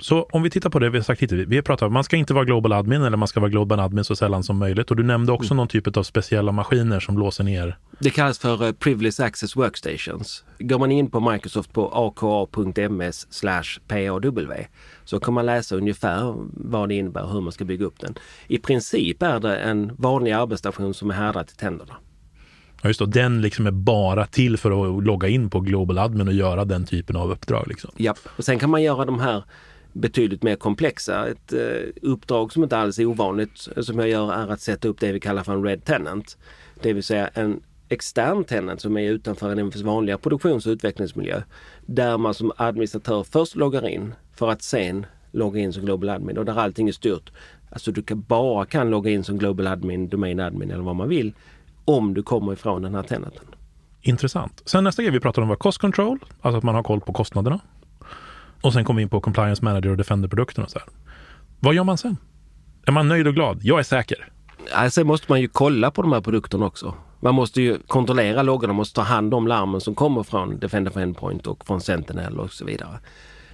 Så 0.00 0.22
om 0.22 0.42
vi 0.42 0.50
tittar 0.50 0.70
på 0.70 0.78
det 0.78 0.90
vi 0.90 0.98
har 0.98 1.02
sagt 1.04 1.22
hittills. 1.22 1.48
Vi 1.48 1.56
har 1.56 1.62
pratat 1.62 1.82
om 1.82 1.86
att 1.86 1.92
man 1.92 2.04
ska 2.04 2.16
inte 2.16 2.34
vara 2.34 2.44
global 2.44 2.72
admin 2.72 3.02
eller 3.02 3.16
man 3.16 3.28
ska 3.28 3.40
vara 3.40 3.50
global 3.50 3.80
admin 3.80 4.04
så 4.04 4.16
sällan 4.16 4.42
som 4.42 4.58
möjligt. 4.58 4.90
Och 4.90 4.96
du 4.96 5.02
nämnde 5.02 5.32
också 5.32 5.52
mm. 5.52 5.56
någon 5.56 5.68
typ 5.68 5.96
av 5.96 6.02
speciella 6.02 6.52
maskiner 6.52 7.00
som 7.00 7.18
låser 7.18 7.44
ner. 7.44 7.78
Det 7.98 8.10
kallas 8.10 8.38
för 8.38 8.64
uh, 8.64 8.72
Privilege 8.72 9.24
Access 9.24 9.56
Workstations. 9.56 10.44
Går 10.58 10.78
man 10.78 10.92
in 10.92 11.10
på 11.10 11.20
Microsoft 11.20 11.72
på 11.72 11.88
aka.ms 11.88 13.42
paw 13.88 14.68
så 15.04 15.20
kan 15.20 15.34
man 15.34 15.46
läsa 15.46 15.76
ungefär 15.76 16.34
vad 16.52 16.88
det 16.88 16.94
innebär 16.94 17.26
hur 17.26 17.40
man 17.40 17.52
ska 17.52 17.64
bygga 17.64 17.86
upp 17.86 18.00
den. 18.00 18.14
I 18.46 18.58
princip 18.58 19.22
är 19.22 19.40
det 19.40 19.56
en 19.56 19.92
vanlig 19.98 20.32
arbetsstation 20.32 20.94
som 20.94 21.10
är 21.10 21.14
härdad 21.14 21.46
till 21.46 21.56
tänderna. 21.56 21.94
Ja, 22.82 22.88
just 22.88 23.00
det. 23.00 23.06
Den 23.06 23.40
liksom 23.40 23.66
är 23.66 23.70
bara 23.70 24.26
till 24.26 24.56
för 24.56 24.98
att 24.98 25.04
logga 25.04 25.28
in 25.28 25.50
på 25.50 25.60
Global 25.60 25.98
Admin 25.98 26.28
och 26.28 26.34
göra 26.34 26.64
den 26.64 26.86
typen 26.86 27.16
av 27.16 27.30
uppdrag. 27.30 27.64
Liksom. 27.68 27.90
Ja, 27.96 28.14
och 28.36 28.44
sen 28.44 28.58
kan 28.58 28.70
man 28.70 28.82
göra 28.82 29.04
de 29.04 29.20
här 29.20 29.44
betydligt 29.94 30.42
mer 30.42 30.56
komplexa. 30.56 31.28
Ett 31.28 31.52
eh, 31.52 31.88
uppdrag 32.02 32.52
som 32.52 32.62
inte 32.62 32.76
alls 32.76 32.98
är 32.98 33.06
ovanligt 33.06 33.68
eh, 33.76 33.82
som 33.82 33.98
jag 33.98 34.08
gör 34.08 34.32
är 34.32 34.48
att 34.48 34.60
sätta 34.60 34.88
upp 34.88 35.00
det 35.00 35.12
vi 35.12 35.20
kallar 35.20 35.42
för 35.42 35.52
en 35.52 35.64
Red 35.64 35.84
Tenant. 35.84 36.38
Det 36.82 36.92
vill 36.92 37.02
säga 37.02 37.30
en 37.34 37.60
extern 37.88 38.44
tenant 38.44 38.80
som 38.80 38.96
är 38.96 39.10
utanför 39.10 39.50
en 39.50 39.70
vanliga 39.84 40.18
produktions 40.18 40.66
och 40.66 40.70
utvecklingsmiljö. 40.70 41.42
Där 41.86 42.18
man 42.18 42.34
som 42.34 42.52
administratör 42.56 43.24
först 43.24 43.56
loggar 43.56 43.88
in 43.88 44.14
för 44.34 44.50
att 44.50 44.62
sen 44.62 45.06
logga 45.32 45.60
in 45.60 45.72
som 45.72 45.84
Global 45.84 46.08
Admin 46.08 46.38
och 46.38 46.44
där 46.44 46.58
allting 46.58 46.88
är 46.88 46.92
styrt. 46.92 47.32
Alltså 47.70 47.92
du 47.92 48.02
kan 48.02 48.20
bara 48.22 48.66
kan 48.66 48.90
logga 48.90 49.10
in 49.10 49.24
som 49.24 49.38
Global 49.38 49.66
Admin, 49.66 50.08
Domain 50.08 50.40
Admin 50.40 50.70
eller 50.70 50.82
vad 50.82 50.96
man 50.96 51.08
vill 51.08 51.32
om 51.84 52.14
du 52.14 52.22
kommer 52.22 52.52
ifrån 52.52 52.82
den 52.82 52.94
här 52.94 53.02
tenanten. 53.02 53.44
Intressant. 54.00 54.62
Sen 54.64 54.84
nästa 54.84 55.02
grej 55.02 55.12
vi 55.12 55.20
pratade 55.20 55.42
om 55.42 55.48
var 55.48 55.56
cost 55.56 55.78
control, 55.78 56.18
alltså 56.40 56.58
att 56.58 56.64
man 56.64 56.74
har 56.74 56.82
koll 56.82 57.00
på 57.00 57.12
kostnaderna. 57.12 57.60
Och 58.64 58.72
sen 58.72 58.84
kom 58.84 58.96
vi 58.96 59.02
in 59.02 59.08
på 59.08 59.20
compliance 59.20 59.64
manager 59.64 59.90
och 59.90 59.96
defender-produkterna. 59.96 60.66
Så 60.68 60.78
här. 60.78 60.88
Vad 61.60 61.74
gör 61.74 61.84
man 61.84 61.98
sen? 61.98 62.16
Är 62.86 62.92
man 62.92 63.08
nöjd 63.08 63.26
och 63.26 63.34
glad? 63.34 63.58
Jag 63.62 63.78
är 63.78 63.82
säker. 63.82 64.28
Ja, 64.72 64.90
sen 64.90 65.06
måste 65.06 65.26
man 65.28 65.40
ju 65.40 65.48
kolla 65.48 65.90
på 65.90 66.02
de 66.02 66.12
här 66.12 66.20
produkterna 66.20 66.66
också. 66.66 66.94
Man 67.20 67.34
måste 67.34 67.62
ju 67.62 67.78
kontrollera 67.86 68.42
loggarna, 68.42 68.72
man 68.72 68.76
måste 68.76 68.94
ta 68.94 69.02
hand 69.02 69.34
om 69.34 69.46
larmen 69.46 69.80
som 69.80 69.94
kommer 69.94 70.22
från 70.22 70.58
Defender 70.58 70.90
for 70.90 71.00
Endpoint 71.00 71.46
och 71.46 71.66
från 71.66 71.80
Sentinel 71.80 72.38
och 72.38 72.52
så 72.52 72.64
vidare. 72.64 72.98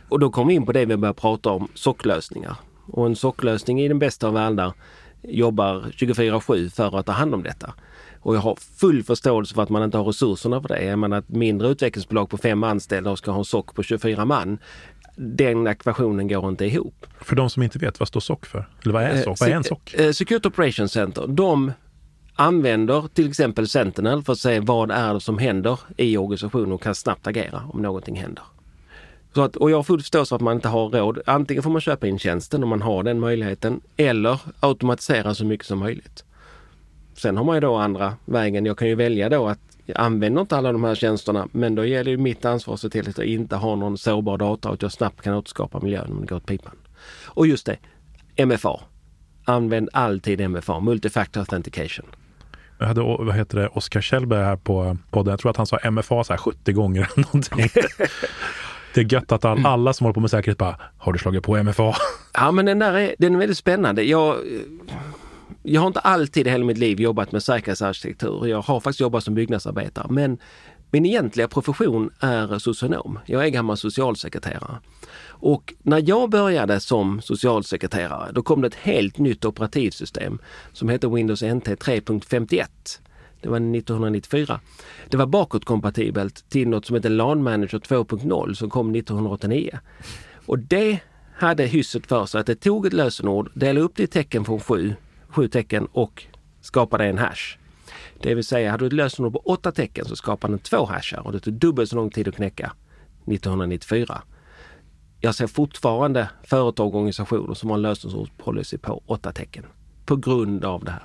Och 0.09 0.21
då 0.21 0.31
kommer 0.31 0.49
vi 0.49 0.55
in 0.55 0.67
på 0.67 0.73
det 0.73 0.85
vi 0.85 0.97
börjar 0.97 1.13
prata 1.13 1.51
om, 1.51 1.69
socklösningar. 1.75 2.57
Och 2.87 3.07
en 3.07 3.17
socklösning 3.17 3.81
i 3.81 3.89
den 3.89 3.99
bästa 3.99 4.27
av 4.27 4.35
världar 4.35 4.73
jobbar 5.23 5.81
24-7 5.97 6.71
för 6.71 6.99
att 6.99 7.07
ta 7.07 7.13
hand 7.13 7.35
om 7.35 7.43
detta. 7.43 7.75
Och 8.21 8.37
jag 8.37 8.41
har 8.41 8.57
full 8.57 9.03
förståelse 9.03 9.55
för 9.55 9.63
att 9.63 9.69
man 9.69 9.83
inte 9.83 9.99
har 9.99 10.05
resurserna 10.05 10.61
för 10.61 10.69
det. 10.69 10.85
Jag 10.85 10.99
menar 10.99 11.19
ett 11.19 11.29
mindre 11.29 11.69
utvecklingsbolag 11.69 12.31
på 12.31 12.37
fem 12.37 12.65
anställda 12.65 13.11
och 13.11 13.19
ska 13.19 13.31
ha 13.31 13.39
en 13.39 13.45
SOC 13.45 13.67
på 13.75 13.83
24 13.83 14.25
man 14.25 14.59
den 15.23 15.67
ekvationen 15.67 16.29
går 16.29 16.49
inte 16.49 16.65
ihop. 16.65 17.07
För 17.21 17.37
de 17.37 17.51
som 17.51 17.63
inte 17.63 17.79
vet, 17.79 18.01
vad 18.01 18.09
står 18.09 18.21
SOC 18.21 18.39
för? 18.43 18.69
Eller 18.83 18.93
vad 18.93 19.03
är, 19.03 19.23
SOC? 19.23 19.41
vad 19.41 19.49
är 19.49 19.55
en 19.55 19.65
SOC? 19.65 19.95
Eh, 19.95 20.13
Security 20.13 20.49
Operations 20.49 20.93
Center, 20.93 21.27
de 21.27 21.73
använder 22.35 23.09
till 23.15 23.29
exempel 23.29 23.69
Sentinel 23.69 24.23
för 24.23 24.33
att 24.33 24.39
se 24.39 24.61
vad 24.61 24.91
är 24.91 25.15
det 25.15 25.21
som 25.21 25.39
händer 25.39 25.79
i 25.97 26.17
organisationen 26.17 26.73
och 26.73 26.83
kan 26.83 26.95
snabbt 26.95 27.27
agera 27.27 27.63
om 27.73 27.83
någonting 27.83 28.17
händer. 28.17 28.45
Så 29.35 29.43
att, 29.43 29.57
och 29.57 29.71
jag 29.71 29.77
har 29.77 29.83
full 29.83 30.01
förståelse 30.01 30.29
för 30.29 30.37
att 30.37 30.43
man 30.43 30.55
inte 30.55 30.69
har 30.69 30.89
råd. 30.89 31.19
Antingen 31.27 31.63
får 31.63 31.71
man 31.71 31.81
köpa 31.81 32.07
in 32.07 32.19
tjänsten 32.19 32.63
om 32.63 32.69
man 32.69 32.83
har 32.83 33.03
den 33.03 33.21
möjligheten 33.21 33.81
eller 33.97 34.41
automatisera 34.61 35.35
så 35.35 35.45
mycket 35.45 35.67
som 35.67 35.79
möjligt. 35.79 36.25
Sen 37.17 37.37
har 37.37 37.45
man 37.45 37.57
ju 37.57 37.61
då 37.61 37.77
andra 37.77 38.15
vägen. 38.25 38.67
Jag 38.67 38.79
kan 38.79 38.89
ju 38.89 38.95
välja 38.95 39.29
då 39.29 39.49
att 39.49 39.70
jag 39.91 40.05
använder 40.05 40.41
inte 40.41 40.57
alla 40.57 40.73
de 40.73 40.85
här 40.85 40.95
tjänsterna 40.95 41.49
men 41.53 41.75
då 41.75 41.85
gäller 41.85 42.11
det 42.11 42.17
mitt 42.17 42.45
ansvar 42.45 42.75
att 42.75 42.81
se 42.81 42.91
till 42.91 43.09
att 43.09 43.19
jag 43.19 43.27
inte 43.27 43.57
har 43.57 43.77
någon 43.77 43.99
sårbar 43.99 44.39
data 44.39 44.69
och 44.69 44.75
att 44.75 44.83
jag 44.83 44.93
snabbt 44.93 45.23
kan 45.23 45.35
återskapa 45.35 45.81
miljön 45.81 46.13
om 46.13 46.21
det 46.21 46.27
går 46.27 46.37
åt 46.37 46.47
pipan. 46.47 46.77
Och 47.25 47.47
just 47.47 47.67
det, 47.67 47.77
MFA. 48.47 48.81
Använd 49.45 49.89
alltid 49.93 50.51
MFA, 50.51 50.81
Multifactor 50.81 51.41
Authentication. 51.41 52.07
Jag 52.79 52.87
hade 52.87 53.01
vad 53.01 53.35
heter 53.35 53.59
det, 53.59 53.69
Oskar 53.69 54.01
Kjellberg 54.01 54.45
här 54.45 54.57
på 54.57 54.97
podden. 55.11 55.31
Jag 55.31 55.41
tror 55.41 55.51
att 55.51 55.57
han 55.57 55.67
sa 55.67 55.91
MFA 55.91 56.25
så 56.25 56.33
här 56.33 56.39
70 56.39 56.73
gånger. 56.73 57.11
Någonting. 57.17 57.69
Det 58.95 59.01
är 59.01 59.13
gött 59.13 59.33
att 59.33 59.45
all, 59.45 59.67
alla 59.67 59.93
som 59.93 60.05
håller 60.05 60.15
på 60.15 60.21
med 60.21 60.31
säkerhet 60.31 60.59
bara, 60.59 60.77
har 60.99 61.13
du 61.13 61.19
slagit 61.19 61.43
på 61.43 61.63
MFA? 61.63 61.95
Ja 62.33 62.53
men 62.53 62.67
den 62.67 62.79
där 62.79 62.95
är, 62.95 63.15
den 63.19 63.35
är 63.35 63.39
väldigt 63.39 63.59
spännande. 63.59 64.03
Jag, 64.03 64.37
jag 65.63 65.81
har 65.81 65.87
inte 65.87 66.01
alltid 66.01 66.47
i 66.47 66.51
hela 66.51 66.65
mitt 66.65 66.79
liv 66.79 67.01
jobbat 67.01 67.33
med 67.33 67.43
säkerhetsarkitektur. 67.43 68.47
Jag 68.47 68.63
har 68.63 68.81
faktiskt 68.81 69.01
jobbat 69.01 69.25
som 69.25 69.35
byggnadsarbetare 69.35 70.07
men 70.11 70.39
min 70.91 71.07
egentliga 71.07 71.49
profession 71.49 72.11
är 72.21 72.59
socionom. 72.59 73.19
Jag 73.27 73.45
är 73.45 73.49
gammal 73.49 73.77
socialsekreterare. 73.77 74.79
Och 75.27 75.75
när 75.83 76.09
jag 76.09 76.31
började 76.31 76.81
som 76.81 77.23
socialsekreterare 77.23 78.33
då 78.33 78.43
kom 78.43 78.61
det 78.61 78.67
ett 78.67 78.75
helt 78.75 79.19
nytt 79.19 79.45
operativsystem 79.45 80.39
som 80.73 80.89
hette 80.89 81.09
Windows 81.09 81.43
NT 81.43 81.67
3.51. 81.67 82.67
Det 83.41 83.49
var 83.49 83.57
1994. 83.57 84.61
Det 85.09 85.17
var 85.17 85.27
bakåtkompatibelt 85.27 86.51
till 86.51 86.69
något 86.69 86.87
som 86.87 86.97
hette 86.97 87.09
LAN 87.09 87.43
Manager 87.43 87.79
2.0 87.79 88.55
som 88.55 88.71
kom 88.71 88.95
1989. 88.95 89.79
Och 90.47 90.59
det 90.59 90.99
hade 91.35 91.65
hysset 91.65 92.07
för 92.07 92.27
sig 92.27 92.41
att 92.41 92.47
det 92.47 92.55
tog 92.55 92.87
ett 92.87 92.93
lösenord, 92.93 93.51
delade 93.55 93.81
upp 93.81 93.97
det 93.97 94.03
i 94.03 94.07
tecken 94.07 94.45
från 94.45 94.61
7 94.61 94.95
sju 95.31 95.49
tecken 95.49 95.87
och 95.93 96.25
skapade 96.61 97.05
en 97.05 97.19
hash. 97.19 97.57
Det 98.23 98.35
vill 98.35 98.45
säga, 98.45 98.71
hade 98.71 98.83
du 98.83 98.87
ett 98.87 98.93
lösenord 98.93 99.33
på 99.33 99.39
åtta 99.39 99.73
tecken 99.73 100.05
så 100.05 100.17
skapade 100.17 100.53
den 100.53 100.59
två 100.59 100.85
hashar 100.85 101.21
och 101.27 101.33
det 101.33 101.41
tog 101.41 101.55
dubbelt 101.55 101.91
så 101.91 101.97
lång 101.97 102.11
tid 102.11 102.29
att 102.29 102.35
knäcka 102.35 102.73
1994. 103.27 104.23
Jag 105.21 105.35
ser 105.35 105.47
fortfarande 105.47 106.29
företag 106.45 106.89
och 106.89 106.95
organisationer 106.95 107.55
som 107.55 107.71
har 107.71 107.77
en 107.77 107.83
lösenordspolicy 107.83 108.79
på 108.79 109.03
åtta 109.07 109.33
tecken 109.33 109.65
på 110.05 110.17
grund 110.17 110.65
av 110.65 110.85
det 110.85 110.91
här. 110.91 111.03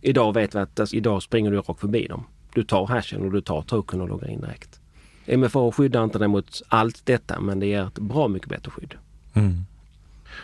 Idag 0.00 0.34
vet 0.34 0.54
vi 0.54 0.58
att 0.58 0.80
alltså, 0.80 0.96
idag 0.96 1.22
springer 1.22 1.50
du 1.50 1.56
rakt 1.56 1.80
förbi 1.80 2.06
dem. 2.06 2.24
Du 2.54 2.64
tar 2.64 2.86
hashen 2.86 3.22
och 3.22 3.32
du 3.32 3.40
tar 3.40 3.62
token 3.62 4.00
och 4.00 4.08
loggar 4.08 4.28
in 4.28 4.40
direkt. 4.40 4.80
MFA 5.26 5.72
skyddar 5.72 6.04
inte 6.04 6.18
dig 6.18 6.28
mot 6.28 6.62
allt 6.68 7.06
detta 7.06 7.40
men 7.40 7.60
det 7.60 7.66
ger 7.66 7.86
ett 7.86 7.98
bra 7.98 8.28
mycket 8.28 8.48
bättre 8.48 8.70
skydd. 8.70 8.94
Mm. 9.34 9.64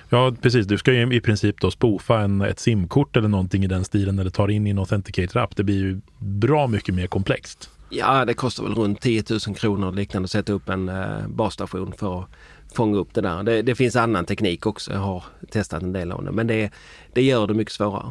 Ja, 0.09 0.33
precis. 0.43 0.67
Du 0.67 0.79
ska 0.79 0.93
ju 0.93 1.15
i 1.15 1.21
princip 1.21 1.61
då 1.61 1.71
spoofa 1.71 2.21
en, 2.21 2.41
ett 2.41 2.61
simkort 2.61 3.17
eller 3.17 3.29
någonting 3.29 3.65
i 3.65 3.67
den 3.67 3.85
stilen 3.85 4.19
eller 4.19 4.31
ta 4.31 4.51
in 4.51 4.67
i 4.67 4.71
en 4.71 4.79
Authenticator-app. 4.79 5.57
Det 5.57 5.65
blir 5.65 5.79
ju 5.79 6.01
bra 6.19 6.67
mycket 6.67 6.95
mer 6.95 7.07
komplext. 7.07 7.71
Ja, 7.89 8.25
det 8.25 8.35
kostar 8.35 8.65
väl 8.65 8.75
runt 8.75 9.01
10 9.01 9.25
000 9.47 9.57
kronor 9.57 9.93
liknande 9.93 10.25
att 10.25 10.31
sätta 10.31 10.53
upp 10.53 10.69
en 10.69 10.89
eh, 10.89 11.29
basstation 11.29 11.93
för 11.93 12.21
att 12.21 12.29
fånga 12.75 12.99
upp 12.99 13.15
det 13.15 13.21
där. 13.21 13.43
Det, 13.43 13.63
det, 13.63 13.75
finns 13.75 13.97
annan 13.97 14.25
teknik 14.25 14.67
också. 14.67 14.93
Jag 14.93 15.01
har 15.01 15.25
testat 15.51 15.83
en 15.83 15.93
del 15.93 16.13
av 16.13 16.25
det, 16.25 16.33
men 16.33 16.47
det, 16.47 16.71
det 17.13 17.23
gör 17.23 17.47
det 17.47 17.55
mycket 17.55 17.75
svårare. 17.75 18.11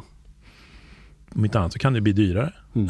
Om 1.36 1.46
inte 1.46 1.60
annat 1.60 1.74
så 1.74 1.80
kan 1.80 1.94
det 1.94 2.02
bli 2.02 2.14
dyrare. 2.14 2.54
Mm. 2.76 2.90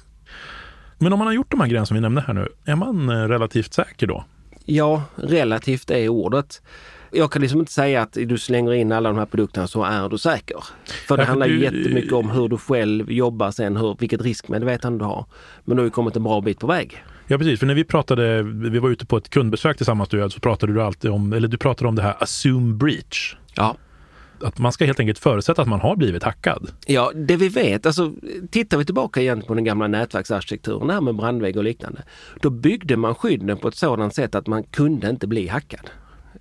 men 0.98 1.12
om 1.12 1.18
man 1.18 1.26
har 1.26 1.34
gjort 1.34 1.50
de 1.50 1.60
här 1.60 1.66
grejerna 1.66 1.86
som 1.86 1.94
vi 1.94 2.00
nämnde 2.00 2.20
här 2.26 2.34
nu, 2.34 2.48
är 2.64 2.76
man 2.76 3.08
eh, 3.08 3.28
relativt 3.28 3.74
säker 3.74 4.06
då? 4.06 4.24
Ja, 4.64 5.02
relativt 5.16 5.90
är 5.90 6.08
ordet 6.08 6.62
jag 7.10 7.32
kan 7.32 7.42
liksom 7.42 7.60
inte 7.60 7.72
säga 7.72 8.02
att 8.02 8.12
du 8.12 8.38
slänger 8.38 8.72
in 8.72 8.92
alla 8.92 9.08
de 9.08 9.18
här 9.18 9.26
produkterna 9.26 9.66
så 9.66 9.84
är 9.84 10.08
du 10.08 10.18
säker. 10.18 10.64
För 11.08 11.16
det 11.16 11.22
ja, 11.22 11.26
handlar 11.26 11.48
du... 11.48 11.62
jättemycket 11.62 12.12
om 12.12 12.30
hur 12.30 12.48
du 12.48 12.58
själv 12.58 13.12
jobbar 13.12 13.50
sen, 13.50 13.76
hur, 13.76 13.96
vilket 13.98 14.20
riskmedvetande 14.20 14.98
du 14.98 15.04
har. 15.04 15.26
Men 15.64 15.76
du 15.76 15.82
har 15.82 15.86
ju 15.86 15.90
kommit 15.90 16.16
en 16.16 16.22
bra 16.22 16.40
bit 16.40 16.58
på 16.58 16.66
väg. 16.66 17.04
Ja 17.26 17.38
precis, 17.38 17.60
för 17.60 17.66
när 17.66 17.74
vi 17.74 17.84
pratade, 17.84 18.42
vi 18.42 18.78
var 18.78 18.90
ute 18.90 19.06
på 19.06 19.16
ett 19.16 19.30
kundbesök 19.30 19.76
tillsammans 19.76 20.08
du 20.08 20.30
så 20.30 20.40
pratade 20.40 20.72
du 20.72 20.82
alltid 20.82 21.10
om, 21.10 21.32
eller 21.32 21.48
du 21.48 21.56
pratade 21.56 21.88
om 21.88 21.94
det 21.94 22.02
här 22.02 22.22
assume 22.22 22.74
breach. 22.74 23.36
Ja. 23.56 23.76
Att 24.40 24.58
man 24.58 24.72
ska 24.72 24.84
helt 24.84 25.00
enkelt 25.00 25.18
förutsätta 25.18 25.62
att 25.62 25.68
man 25.68 25.80
har 25.80 25.96
blivit 25.96 26.22
hackad. 26.22 26.70
Ja, 26.86 27.12
det 27.14 27.36
vi 27.36 27.48
vet, 27.48 27.86
alltså 27.86 28.12
tittar 28.50 28.78
vi 28.78 28.84
tillbaka 28.84 29.20
igen 29.20 29.42
på 29.46 29.54
den 29.54 29.64
gamla 29.64 29.86
nätverksarkitekturen, 29.86 30.86
det 30.86 30.94
här 30.94 31.00
med 31.00 31.16
brandvägg 31.16 31.56
och 31.56 31.64
liknande. 31.64 32.02
Då 32.40 32.50
byggde 32.50 32.96
man 32.96 33.14
skydden 33.14 33.56
på 33.56 33.68
ett 33.68 33.76
sådant 33.76 34.14
sätt 34.14 34.34
att 34.34 34.46
man 34.46 34.62
kunde 34.62 35.10
inte 35.10 35.26
bli 35.26 35.48
hackad. 35.48 35.90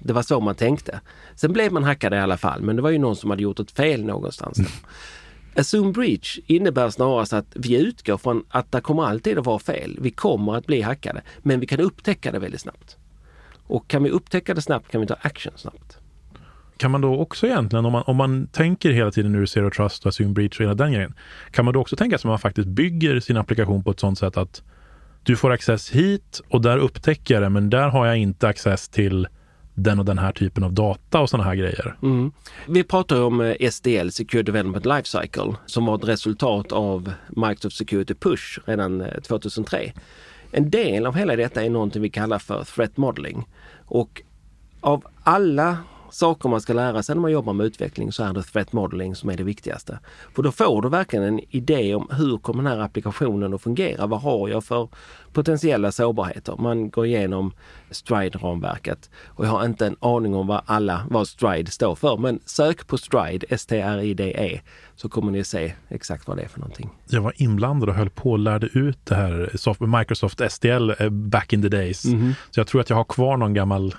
Det 0.05 0.13
var 0.13 0.21
så 0.21 0.39
man 0.39 0.55
tänkte. 0.55 0.99
Sen 1.35 1.53
blev 1.53 1.71
man 1.71 1.83
hackad 1.83 2.13
i 2.13 2.17
alla 2.17 2.37
fall, 2.37 2.61
men 2.61 2.75
det 2.75 2.81
var 2.81 2.89
ju 2.89 2.97
någon 2.97 3.15
som 3.15 3.29
hade 3.29 3.43
gjort 3.43 3.59
ett 3.59 3.71
fel 3.71 4.05
någonstans. 4.05 4.59
Mm. 4.59 4.71
Assume 5.55 5.91
breach 5.91 6.39
innebär 6.45 6.89
snarast 6.89 7.33
att 7.33 7.45
vi 7.55 7.75
utgår 7.75 8.17
från 8.17 8.43
att 8.49 8.71
det 8.71 8.81
kommer 8.81 9.03
alltid 9.03 9.37
att 9.37 9.45
vara 9.45 9.59
fel. 9.59 9.97
Vi 10.01 10.11
kommer 10.11 10.55
att 10.55 10.65
bli 10.65 10.81
hackade, 10.81 11.21
men 11.39 11.59
vi 11.59 11.67
kan 11.67 11.79
upptäcka 11.79 12.31
det 12.31 12.39
väldigt 12.39 12.61
snabbt. 12.61 12.97
Och 13.67 13.87
kan 13.87 14.03
vi 14.03 14.09
upptäcka 14.09 14.53
det 14.53 14.61
snabbt 14.61 14.91
kan 14.91 15.01
vi 15.01 15.07
ta 15.07 15.15
action 15.21 15.53
snabbt. 15.55 15.97
Kan 16.77 16.91
man 16.91 17.01
då 17.01 17.19
också 17.19 17.47
egentligen, 17.47 17.85
om 17.85 17.91
man, 17.91 18.03
om 18.07 18.15
man 18.15 18.47
tänker 18.47 18.91
hela 18.91 19.11
tiden 19.11 19.31
nu 19.31 19.47
Zero 19.47 19.69
Trust 19.69 20.05
och 20.05 20.09
Assume 20.09 20.33
Breach 20.33 20.59
och 20.59 20.63
hela 20.63 20.73
den 20.73 20.93
grejen, 20.93 21.13
kan 21.51 21.65
man 21.65 21.73
då 21.73 21.81
också 21.81 21.95
tänka 21.95 22.17
sig 22.17 22.27
att 22.27 22.31
man 22.31 22.39
faktiskt 22.39 22.67
bygger 22.67 23.19
sin 23.19 23.37
applikation 23.37 23.83
på 23.83 23.91
ett 23.91 23.99
sådant 23.99 24.19
sätt 24.19 24.37
att 24.37 24.63
du 25.23 25.35
får 25.35 25.51
access 25.51 25.89
hit 25.89 26.41
och 26.49 26.61
där 26.61 26.77
upptäcker 26.77 27.33
jag 27.33 27.43
det, 27.43 27.49
men 27.49 27.69
där 27.69 27.89
har 27.89 28.05
jag 28.05 28.17
inte 28.17 28.47
access 28.47 28.89
till 28.89 29.27
den 29.75 29.99
och 29.99 30.05
den 30.05 30.17
här 30.17 30.31
typen 30.31 30.63
av 30.63 30.73
data 30.73 31.21
och 31.21 31.29
sådana 31.29 31.49
här 31.49 31.55
grejer. 31.55 31.95
Mm. 32.03 32.31
Vi 32.67 32.83
pratar 32.83 33.21
om 33.21 33.41
eh, 33.41 33.69
SDL, 33.71 34.09
Secure 34.09 34.43
Development 34.43 34.85
Lifecycle, 34.85 35.55
som 35.65 35.85
var 35.85 35.95
ett 35.95 36.07
resultat 36.07 36.71
av 36.71 37.11
Microsoft 37.29 37.75
Security 37.75 38.13
Push 38.13 38.59
redan 38.65 39.01
eh, 39.01 39.21
2003. 39.21 39.93
En 40.51 40.69
del 40.69 41.05
av 41.05 41.15
hela 41.15 41.35
detta 41.35 41.63
är 41.63 41.69
någonting 41.69 42.01
vi 42.01 42.09
kallar 42.09 42.39
för 42.39 42.63
Threat 42.63 42.97
Modeling. 42.97 43.47
Och 43.85 44.21
av 44.81 45.05
alla 45.23 45.77
saker 46.15 46.49
man 46.49 46.61
ska 46.61 46.73
lära 46.73 47.03
sig 47.03 47.15
när 47.15 47.21
man 47.21 47.31
jobbar 47.31 47.53
med 47.53 47.65
utveckling 47.65 48.11
så 48.11 48.23
är 48.23 48.33
det 48.33 48.43
threat 48.43 48.73
modeling 48.73 49.15
som 49.15 49.29
är 49.29 49.37
det 49.37 49.43
viktigaste. 49.43 49.99
För 50.35 50.43
då 50.43 50.51
får 50.51 50.81
du 50.81 50.89
verkligen 50.89 51.25
en 51.25 51.39
idé 51.49 51.95
om 51.95 52.07
hur 52.11 52.37
kommer 52.37 52.63
den 52.63 52.71
här 52.71 52.79
applikationen 52.79 53.53
att 53.53 53.61
fungera? 53.61 54.07
Vad 54.07 54.21
har 54.21 54.49
jag 54.49 54.63
för 54.63 54.89
potentiella 55.33 55.91
sårbarheter? 55.91 56.55
Man 56.59 56.89
går 56.89 57.05
igenom 57.05 57.53
Stride-ramverket 57.91 59.09
och 59.25 59.45
jag 59.45 59.49
har 59.49 59.65
inte 59.65 59.87
en 59.87 59.95
aning 59.99 60.35
om 60.35 60.47
vad 60.47 60.61
alla, 60.65 61.05
vad 61.09 61.27
Stride 61.27 61.71
står 61.71 61.95
för. 61.95 62.17
Men 62.17 62.39
sök 62.45 62.87
på 62.87 62.97
Stride, 62.97 63.45
S-T-R-I-D-E, 63.49 64.61
så 64.95 65.09
kommer 65.09 65.31
ni 65.31 65.43
se 65.43 65.73
exakt 65.89 66.27
vad 66.27 66.37
det 66.37 66.43
är 66.43 66.47
för 66.47 66.59
någonting. 66.59 66.89
Jag 67.09 67.21
var 67.21 67.33
inblandad 67.35 67.89
och 67.89 67.95
höll 67.95 68.09
på 68.09 68.31
och 68.31 68.39
lärde 68.39 68.67
ut 68.67 68.99
det 69.03 69.15
här 69.15 69.97
Microsoft 69.99 70.41
SDL 70.49 70.91
eh, 70.99 71.09
back 71.09 71.53
in 71.53 71.61
the 71.61 71.69
days. 71.69 72.05
Mm 72.05 72.19
-hmm. 72.19 72.33
Så 72.51 72.59
jag 72.59 72.67
tror 72.67 72.81
att 72.81 72.89
jag 72.89 72.97
har 72.97 73.03
kvar 73.03 73.37
någon 73.37 73.53
gammal 73.53 73.95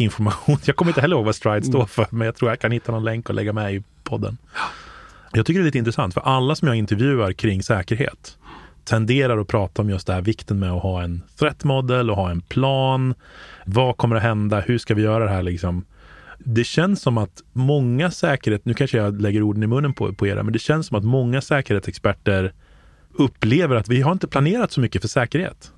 information. 0.00 0.56
Jag 0.64 0.76
kommer 0.76 0.90
inte 0.90 1.00
heller 1.00 1.16
ihåg 1.16 1.24
vad 1.24 1.34
Stride 1.34 1.66
står 1.66 1.86
för, 1.86 2.06
men 2.10 2.26
jag 2.26 2.36
tror 2.36 2.50
jag 2.50 2.60
kan 2.60 2.72
hitta 2.72 2.92
någon 2.92 3.04
länk 3.04 3.28
och 3.28 3.34
lägga 3.34 3.52
med 3.52 3.74
i 3.74 3.82
podden. 4.04 4.38
Jag 5.32 5.46
tycker 5.46 5.60
det 5.60 5.62
är 5.62 5.64
lite 5.64 5.78
intressant, 5.78 6.14
för 6.14 6.20
alla 6.20 6.54
som 6.54 6.68
jag 6.68 6.76
intervjuar 6.76 7.32
kring 7.32 7.62
säkerhet 7.62 8.38
tenderar 8.84 9.38
att 9.38 9.48
prata 9.48 9.82
om 9.82 9.90
just 9.90 10.06
det 10.06 10.12
här 10.12 10.22
vikten 10.22 10.58
med 10.58 10.72
att 10.72 10.82
ha 10.82 11.02
en 11.02 11.22
threat 11.38 11.64
model 11.64 12.10
och 12.10 12.16
ha 12.16 12.30
en 12.30 12.40
plan. 12.40 13.14
Vad 13.64 13.96
kommer 13.96 14.16
att 14.16 14.22
hända? 14.22 14.60
Hur 14.60 14.78
ska 14.78 14.94
vi 14.94 15.02
göra 15.02 15.24
det 15.24 15.30
här 15.30 15.42
liksom? 15.42 15.84
Det 16.38 16.64
känns 16.64 17.02
som 17.02 17.18
att 17.18 17.42
många 17.52 18.10
säkerhet, 18.10 18.64
nu 18.64 18.74
kanske 18.74 18.96
jag 18.96 19.20
lägger 19.20 19.42
orden 19.42 19.62
i 19.62 19.66
munnen 19.66 19.94
på, 19.94 20.12
på 20.12 20.26
er, 20.26 20.42
men 20.42 20.52
det 20.52 20.58
känns 20.58 20.86
som 20.86 20.96
att 20.96 21.04
många 21.04 21.40
säkerhetsexperter 21.40 22.52
upplever 23.14 23.76
att 23.76 23.88
vi 23.88 24.00
har 24.00 24.12
inte 24.12 24.26
planerat 24.26 24.72
så 24.72 24.80
mycket 24.80 25.02
för 25.02 25.08
säkerhet. 25.08 25.72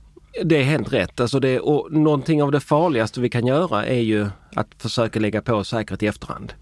Det 0.45 0.57
är 0.57 0.63
helt 0.63 0.93
rätt. 0.93 1.21
Alltså 1.21 1.41
det, 1.41 1.61
och 1.61 1.93
någonting 1.93 2.43
av 2.43 2.53
det 2.53 2.61
farligaste 2.61 3.21
vi 3.21 3.29
kan 3.29 3.47
göra 3.47 3.87
är 3.87 4.01
ju 4.01 4.29
att 4.57 4.69
försöka 4.79 5.21
lägga 5.21 5.43
på 5.43 5.65
säkerhet 5.65 6.03
i 6.03 6.07
efterhand. 6.07 6.53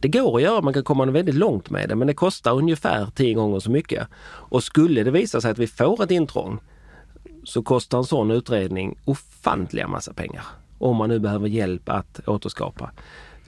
Det 0.00 0.08
går 0.08 0.36
att 0.36 0.42
göra, 0.42 0.60
man 0.60 0.74
kan 0.74 0.84
komma 0.84 1.06
väldigt 1.06 1.34
långt 1.34 1.70
med 1.70 1.88
det 1.88 1.94
men 1.94 2.06
det 2.06 2.14
kostar 2.14 2.52
ungefär 2.52 3.06
tio 3.14 3.34
gånger 3.34 3.60
så 3.60 3.70
mycket. 3.70 4.08
Och 4.24 4.64
skulle 4.64 5.04
det 5.04 5.10
visa 5.10 5.40
sig 5.40 5.50
att 5.50 5.58
vi 5.58 5.66
får 5.66 6.02
ett 6.02 6.10
intrång 6.10 6.58
så 7.44 7.62
kostar 7.62 7.98
en 7.98 8.04
sån 8.04 8.30
utredning 8.30 8.98
ofantliga 9.04 9.88
massa 9.88 10.12
pengar. 10.12 10.44
Om 10.78 10.96
man 10.96 11.08
nu 11.08 11.18
behöver 11.18 11.48
hjälp 11.48 11.88
att 11.88 12.28
återskapa. 12.28 12.90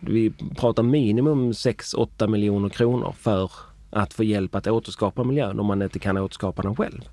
Vi 0.01 0.33
pratar 0.57 0.83
minimum 0.83 1.53
6-8 1.53 2.27
miljoner 2.27 2.69
kronor 2.69 3.15
för 3.19 3.51
att 3.91 4.15
få 4.15 4.25
hjälp 4.25 4.55
att 4.55 4.67
återskapa 4.67 5.25
miljön 5.25 5.61
om 5.61 5.67
man 5.67 5.83
inte 5.83 5.99
kan 5.99 6.17
återskapa 6.17 6.63
den 6.63 6.77
själv. 6.77 7.09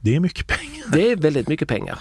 Det 0.00 0.16
är 0.16 0.20
mycket 0.20 0.46
pengar. 0.46 0.84
Det 0.92 1.12
är 1.12 1.16
väldigt 1.16 1.48
mycket 1.48 1.68
pengar. 1.68 1.98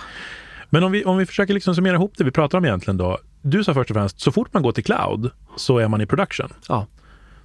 Men 0.69 0.83
om 0.83 0.91
vi, 0.91 1.05
om 1.05 1.17
vi 1.17 1.25
försöker 1.25 1.53
liksom 1.53 1.75
summera 1.75 1.95
ihop 1.95 2.13
det 2.17 2.23
vi 2.23 2.31
pratar 2.31 2.57
om 2.57 2.65
egentligen 2.65 2.97
då. 2.97 3.17
Du 3.41 3.63
sa 3.63 3.73
först 3.73 3.89
och 3.89 3.95
främst, 3.95 4.19
så 4.19 4.31
fort 4.31 4.53
man 4.53 4.63
går 4.63 4.71
till 4.71 4.83
cloud 4.83 5.31
så 5.55 5.77
är 5.77 5.87
man 5.87 6.01
i 6.01 6.05
production. 6.05 6.53
Ja. 6.67 6.87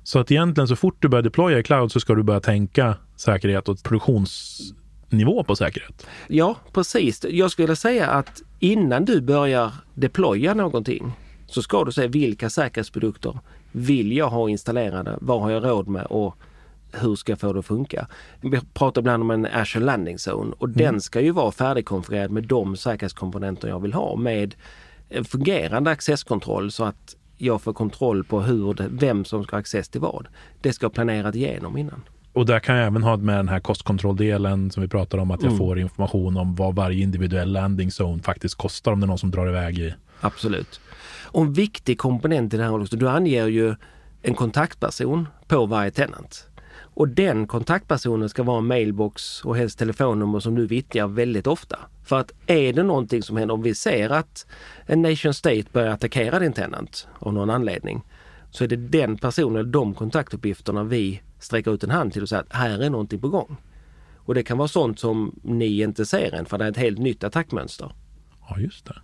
Så 0.03 0.19
att 0.19 0.31
egentligen 0.31 0.69
så 0.69 0.77
fort 0.77 0.97
du 0.99 1.09
börjar 1.09 1.23
deploya 1.23 1.59
i 1.59 1.63
cloud 1.63 1.93
så 1.93 2.01
ska 2.01 2.15
du 2.15 2.23
börja 2.23 2.41
tänka 2.41 2.97
säkerhet 3.17 3.69
och 3.69 3.83
produktionsnivå 3.83 5.45
på 5.45 5.57
säkerhet. 5.57 6.07
Ja, 6.29 6.57
precis. 6.73 7.25
Jag 7.31 7.51
skulle 7.51 7.77
säga 7.77 8.11
att 8.11 8.43
innan 8.59 9.05
du 9.05 9.21
börjar 9.21 9.73
deploya 9.95 10.55
någonting 10.55 11.13
så 11.47 11.63
ska 11.63 11.85
du 11.85 11.93
säga 11.93 12.09
vilka 12.09 12.51
säkerhetsprodukter 12.51 13.39
vill 13.73 14.17
jag 14.17 14.29
ha 14.29 14.49
installerade? 14.49 15.19
Vad 15.21 15.41
har 15.41 15.51
jag 15.51 15.65
råd 15.65 15.89
med? 15.89 16.07
Och 16.07 16.37
hur 16.93 17.17
ska 17.17 17.33
jag 17.33 17.41
få 17.41 17.53
det 17.53 17.59
att 17.59 17.67
funka? 17.67 18.07
Vi 18.41 18.61
pratar 18.75 19.01
ibland 19.01 19.23
om 19.23 19.31
en 19.31 19.47
Azure 19.47 19.85
Landing 19.85 20.17
Zone 20.29 20.55
och 20.59 20.69
mm. 20.69 20.79
den 20.79 21.01
ska 21.01 21.21
ju 21.21 21.31
vara 21.31 21.53
färdigkonfigurerad 21.53 22.31
med 22.31 22.45
de 22.45 22.77
säkerhetskomponenter 22.77 23.69
jag 23.69 23.81
vill 23.81 23.93
ha 23.93 24.17
med 24.17 24.55
en 25.09 25.25
fungerande 25.25 25.91
accesskontroll 25.91 26.73
så 26.73 26.85
att 26.85 27.17
jag 27.39 27.63
får 27.63 27.73
kontroll 27.73 28.25
på 28.25 28.41
hur 28.41 28.75
det, 28.75 28.89
vem 28.91 29.25
som 29.25 29.45
ska 29.45 29.57
ha 29.57 29.61
access 29.61 29.89
till 29.89 30.01
vad. 30.01 30.27
Det 30.61 30.73
ska 30.73 30.85
jag 30.85 30.93
planerat 30.93 31.35
igenom 31.35 31.77
innan. 31.77 32.03
Och 32.33 32.47
där 32.47 32.61
kan 32.61 32.77
jag 32.77 32.87
även 32.87 33.03
ha 33.03 33.17
med 33.17 33.37
den 33.37 33.49
här 33.49 33.61
kostkontrolldelen 33.61 34.71
som 34.71 34.83
vi 34.83 34.89
pratar 34.89 35.19
om, 35.19 35.31
att 35.31 35.43
jag 35.43 35.49
mm. 35.53 35.59
får 35.59 35.79
information 35.79 36.37
om 36.37 36.55
vad 36.55 36.75
varje 36.75 37.03
individuell 37.03 37.53
landing 37.53 37.91
zone 38.01 38.23
faktiskt 38.23 38.55
kostar 38.55 38.93
om 38.93 39.01
det 39.01 39.05
är 39.05 39.09
någon 39.09 39.19
som 39.19 39.31
drar 39.31 39.49
iväg 39.49 39.79
i. 39.79 39.95
Absolut. 40.21 40.81
Och 41.25 41.43
en 41.43 41.53
viktig 41.53 41.99
komponent 41.99 42.55
i 42.55 42.57
det 42.57 42.63
här 42.63 42.81
också, 42.81 42.97
du 42.97 43.09
anger 43.09 43.47
ju 43.47 43.75
en 44.23 44.35
kontaktperson 44.35 45.29
på 45.47 45.67
varje 45.67 45.91
tenant. 45.91 46.49
Och 46.95 47.09
den 47.09 47.47
kontaktpersonen 47.47 48.29
ska 48.29 48.43
vara 48.43 48.59
en 48.59 48.67
mailbox 48.67 49.45
och 49.45 49.57
helst 49.57 49.79
telefonnummer 49.79 50.41
som 50.41 50.55
du 50.55 50.67
vittjar 50.67 51.07
väldigt 51.07 51.47
ofta. 51.47 51.79
För 52.05 52.21
att 52.21 52.33
är 52.47 52.73
det 52.73 52.83
någonting 52.83 53.23
som 53.23 53.37
händer, 53.37 53.55
om 53.55 53.63
vi 53.63 53.75
ser 53.75 54.11
att 54.11 54.47
en 54.87 55.03
nation 55.03 55.35
state 55.35 55.65
börjar 55.73 55.93
attackera 55.93 56.39
din 56.39 56.53
tenant 56.53 57.09
av 57.19 57.33
någon 57.33 57.51
anledning, 57.51 58.03
så 58.51 58.65
är 58.65 58.69
det 58.69 58.77
den 58.77 59.19
personen, 59.19 59.73
de 59.73 59.95
kontaktuppgifterna 59.95 60.85
vi 60.85 61.23
sträcker 61.39 61.75
ut 61.75 61.85
en 61.85 61.91
hand 61.91 62.13
till 62.13 62.23
och 62.23 62.29
säger 62.29 62.43
att 62.43 62.53
här 62.53 62.83
är 62.83 62.91
någonting 62.91 63.21
på 63.21 63.29
gång. 63.29 63.57
Och 64.17 64.35
det 64.35 64.43
kan 64.43 64.59
vara 64.59 64.69
sånt 64.69 64.99
som 64.99 65.41
ni 65.43 65.81
inte 65.81 66.07
ser 66.07 66.35
än 66.35 66.47
för 66.47 66.59
det 66.59 66.65
är 66.65 66.71
ett 66.71 66.77
helt 66.77 66.99
nytt 66.99 67.25
attackmönster. 67.25 67.93
Ja, 68.49 68.59
just 68.59 68.87
det. 68.87 68.95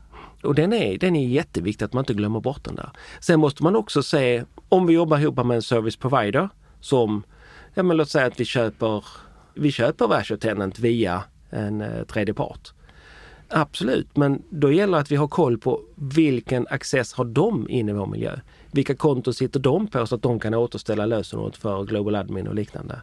Och 0.42 0.54
den 0.54 0.72
är, 0.72 0.98
den 0.98 1.16
är 1.16 1.28
jätteviktig 1.28 1.84
att 1.84 1.92
man 1.92 2.02
inte 2.02 2.14
glömmer 2.14 2.40
bort 2.40 2.64
den 2.64 2.74
där. 2.74 2.90
Sen 3.20 3.40
måste 3.40 3.62
man 3.62 3.76
också 3.76 4.02
se, 4.02 4.44
om 4.68 4.86
vi 4.86 4.94
jobbar 4.94 5.18
ihop 5.18 5.36
med 5.36 5.54
en 5.54 5.62
service 5.62 5.96
provider 5.96 6.48
som, 6.80 7.22
ja 7.78 7.82
men 7.82 7.96
låt 7.96 8.08
säga 8.08 8.26
att 8.26 8.40
vi 8.40 8.44
köper, 8.44 9.04
vi 9.54 9.72
köper 9.72 10.14
Azure 10.14 10.38
Tenant 10.38 10.78
via 10.78 11.24
en 11.50 11.80
eh, 11.80 12.04
tredje 12.04 12.34
part. 12.34 12.72
Absolut, 13.48 14.16
men 14.16 14.42
då 14.50 14.72
gäller 14.72 14.98
att 14.98 15.10
vi 15.10 15.16
har 15.16 15.28
koll 15.28 15.58
på 15.58 15.80
vilken 15.94 16.66
access 16.70 17.12
har 17.12 17.24
de 17.24 17.68
in 17.68 17.88
i 17.88 17.92
vår 17.92 18.06
miljö? 18.06 18.38
Vilka 18.70 18.94
konton 18.94 19.34
sitter 19.34 19.60
de 19.60 19.86
på 19.86 20.06
så 20.06 20.14
att 20.14 20.22
de 20.22 20.40
kan 20.40 20.54
återställa 20.54 21.06
lösenordet 21.06 21.56
för 21.56 21.84
Global 21.84 22.14
Admin 22.14 22.48
och 22.48 22.54
liknande? 22.54 23.02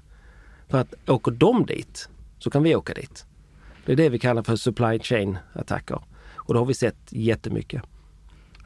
För 0.68 0.78
att 0.78 1.10
åker 1.10 1.32
de 1.32 1.66
dit 1.66 2.10
så 2.40 2.50
kan 2.50 2.64
vi 2.64 2.76
åka 2.76 2.94
dit. 2.94 3.26
Det 3.86 3.92
är 3.92 3.96
det 3.96 4.10
vi 4.10 4.20
kallar 4.20 4.44
för 4.44 4.56
supply 4.56 5.00
chain 5.00 5.38
attacker. 5.54 6.00
Och 6.36 6.54
det 6.54 6.60
har 6.60 6.66
vi 6.66 6.74
sett 6.74 6.98
jättemycket. 7.10 7.82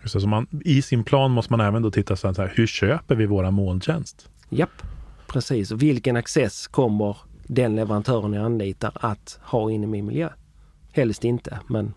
Så 0.06 0.28
man, 0.28 0.48
I 0.65 0.82
sin 0.82 1.04
plan 1.04 1.32
måste 1.32 1.54
man 1.54 1.62
även 1.62 1.82
då 1.82 1.91
titta 1.91 2.15
så 2.15 2.28
här, 2.28 2.54
hur 2.56 2.67
köper 2.67 3.15
vi 3.15 3.26
våra 3.26 3.52
molntjänst? 3.52 4.30
Japp, 4.50 4.82
precis. 5.29 5.71
Och 5.71 5.81
vilken 5.81 6.15
access 6.15 6.67
kommer 6.67 7.17
den 7.47 7.75
leverantören 7.75 8.33
jag 8.33 8.45
anlitar 8.45 8.91
att 8.93 9.39
ha 9.43 9.71
in 9.71 9.83
i 9.83 9.87
min 9.87 10.05
miljö? 10.05 10.29
Helst 10.91 11.23
inte, 11.23 11.59
men 11.67 11.93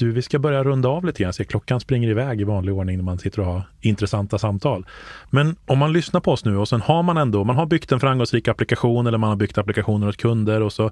du, 0.00 0.12
vi 0.12 0.22
ska 0.22 0.38
börja 0.38 0.64
runda 0.64 0.88
av 0.88 1.04
lite 1.04 1.22
grann. 1.22 1.32
Så 1.32 1.44
klockan 1.44 1.80
springer 1.80 2.08
iväg 2.08 2.40
i 2.40 2.44
vanlig 2.44 2.74
ordning 2.74 2.96
när 2.96 3.04
man 3.04 3.18
sitter 3.18 3.40
och 3.40 3.46
har 3.46 3.62
intressanta 3.80 4.38
samtal. 4.38 4.86
Men 5.30 5.56
om 5.66 5.78
man 5.78 5.92
lyssnar 5.92 6.20
på 6.20 6.32
oss 6.32 6.44
nu 6.44 6.56
och 6.56 6.68
sen 6.68 6.80
har 6.80 7.02
man 7.02 7.16
ändå, 7.16 7.44
man 7.44 7.56
har 7.56 7.66
byggt 7.66 7.92
en 7.92 8.00
framgångsrik 8.00 8.48
applikation 8.48 9.06
eller 9.06 9.18
man 9.18 9.28
har 9.28 9.36
byggt 9.36 9.58
applikationer 9.58 10.08
åt 10.08 10.16
kunder 10.16 10.60
och 10.60 10.72
så 10.72 10.90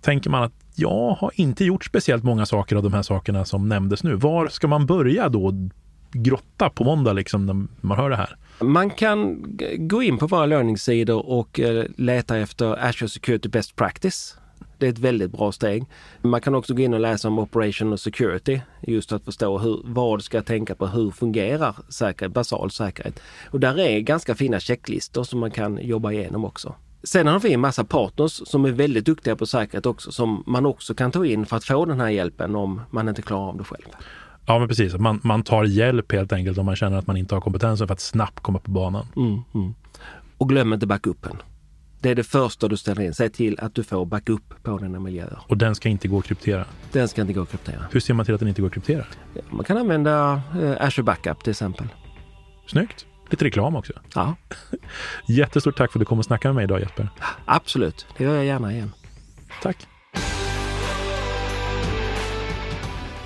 tänker 0.00 0.30
man 0.30 0.42
att 0.42 0.52
jag 0.74 1.16
har 1.20 1.30
inte 1.34 1.64
gjort 1.64 1.84
speciellt 1.84 2.24
många 2.24 2.46
saker 2.46 2.76
av 2.76 2.82
de 2.82 2.92
här 2.92 3.02
sakerna 3.02 3.44
som 3.44 3.68
nämndes 3.68 4.04
nu. 4.04 4.14
Var 4.14 4.48
ska 4.48 4.68
man 4.68 4.86
börja 4.86 5.28
då 5.28 5.52
grotta 6.12 6.70
på 6.70 6.84
måndag 6.84 7.12
liksom 7.12 7.46
när 7.46 7.66
man 7.80 7.98
hör 7.98 8.10
det 8.10 8.16
här? 8.16 8.36
Man 8.60 8.90
kan 8.90 9.44
gå 9.78 10.02
in 10.02 10.18
på 10.18 10.26
våra 10.26 10.46
learningssidor 10.46 11.26
och 11.26 11.60
eh, 11.60 11.84
leta 11.96 12.38
efter 12.38 12.84
Azure 12.88 13.08
Security 13.08 13.48
Best 13.48 13.76
Practice. 13.76 14.36
Det 14.78 14.86
är 14.86 14.90
ett 14.90 14.98
väldigt 14.98 15.32
bra 15.32 15.52
steg. 15.52 15.84
Man 16.22 16.40
kan 16.40 16.54
också 16.54 16.74
gå 16.74 16.82
in 16.82 16.94
och 16.94 17.00
läsa 17.00 17.28
om 17.28 17.38
Operation 17.38 17.92
och 17.92 18.00
Security, 18.00 18.60
just 18.80 19.12
att 19.12 19.24
förstå 19.24 19.58
hur, 19.58 19.80
vad 19.84 20.22
ska 20.22 20.36
jag 20.36 20.46
tänka 20.46 20.74
på, 20.74 20.86
hur 20.86 21.10
fungerar 21.10 21.76
säkerhet, 21.88 22.32
basal 22.32 22.70
säkerhet. 22.70 23.20
Och 23.50 23.60
där 23.60 23.78
är 23.78 24.00
ganska 24.00 24.34
fina 24.34 24.60
checklistor 24.60 25.24
som 25.24 25.40
man 25.40 25.50
kan 25.50 25.78
jobba 25.82 26.12
igenom 26.12 26.44
också. 26.44 26.74
Sen 27.04 27.26
har 27.26 27.40
vi 27.40 27.52
en 27.52 27.60
massa 27.60 27.84
partners 27.84 28.32
som 28.32 28.64
är 28.64 28.70
väldigt 28.70 29.06
duktiga 29.06 29.36
på 29.36 29.46
säkerhet 29.46 29.86
också 29.86 30.12
som 30.12 30.44
man 30.46 30.66
också 30.66 30.94
kan 30.94 31.10
ta 31.10 31.26
in 31.26 31.46
för 31.46 31.56
att 31.56 31.64
få 31.64 31.84
den 31.84 32.00
här 32.00 32.10
hjälpen 32.10 32.54
om 32.54 32.80
man 32.90 33.08
inte 33.08 33.22
klarar 33.22 33.48
av 33.48 33.56
det 33.56 33.64
själv. 33.64 33.88
Ja, 34.46 34.58
men 34.58 34.68
precis. 34.68 34.94
Man, 34.94 35.20
man 35.22 35.42
tar 35.42 35.64
hjälp 35.64 36.12
helt 36.12 36.32
enkelt 36.32 36.58
om 36.58 36.66
man 36.66 36.76
känner 36.76 36.98
att 36.98 37.06
man 37.06 37.16
inte 37.16 37.34
har 37.34 37.40
kompetensen 37.40 37.86
för 37.86 37.94
att 37.94 38.00
snabbt 38.00 38.40
komma 38.40 38.58
på 38.58 38.70
banan. 38.70 39.06
Mm, 39.16 39.40
mm. 39.54 39.74
Och 40.38 40.48
glöm 40.48 40.72
inte 40.72 40.86
backupen. 40.86 41.36
Det 42.00 42.10
är 42.10 42.14
det 42.14 42.24
första 42.24 42.68
du 42.68 42.76
ställer 42.76 43.02
in. 43.02 43.14
Säg 43.14 43.30
till 43.30 43.60
att 43.60 43.74
du 43.74 43.84
får 43.84 44.04
backup 44.06 44.62
på 44.62 44.78
dina 44.78 45.00
miljöer. 45.00 45.38
Och 45.46 45.56
den 45.56 45.74
ska 45.74 45.88
inte 45.88 46.08
gå 46.08 46.18
att 46.18 46.24
kryptera? 46.24 46.64
Den 46.92 47.08
ska 47.08 47.20
inte 47.20 47.32
gå 47.32 47.42
att 47.42 47.50
kryptera. 47.50 47.84
Hur 47.90 48.00
ser 48.00 48.14
man 48.14 48.24
till 48.26 48.34
att 48.34 48.40
den 48.40 48.48
inte 48.48 48.60
går 48.60 48.68
att 48.68 48.74
kryptera? 48.74 49.04
Ja, 49.34 49.42
man 49.50 49.64
kan 49.64 49.76
använda 49.76 50.42
eh, 50.62 50.86
Azure 50.86 51.02
Backup 51.02 51.44
till 51.44 51.50
exempel. 51.50 51.86
Snyggt! 52.66 53.06
Lite 53.30 53.44
reklam 53.44 53.76
också. 53.76 53.92
Ja. 54.14 54.34
Jättestort 55.28 55.76
tack 55.76 55.92
för 55.92 55.98
att 55.98 56.00
du 56.00 56.04
kom 56.04 56.18
och 56.18 56.24
snackade 56.24 56.54
med 56.54 56.56
mig 56.56 56.64
idag 56.64 56.80
Jesper. 56.80 57.08
Absolut, 57.44 58.06
det 58.16 58.24
gör 58.24 58.34
jag 58.34 58.44
gärna 58.44 58.72
igen. 58.72 58.92
Tack. 59.62 59.86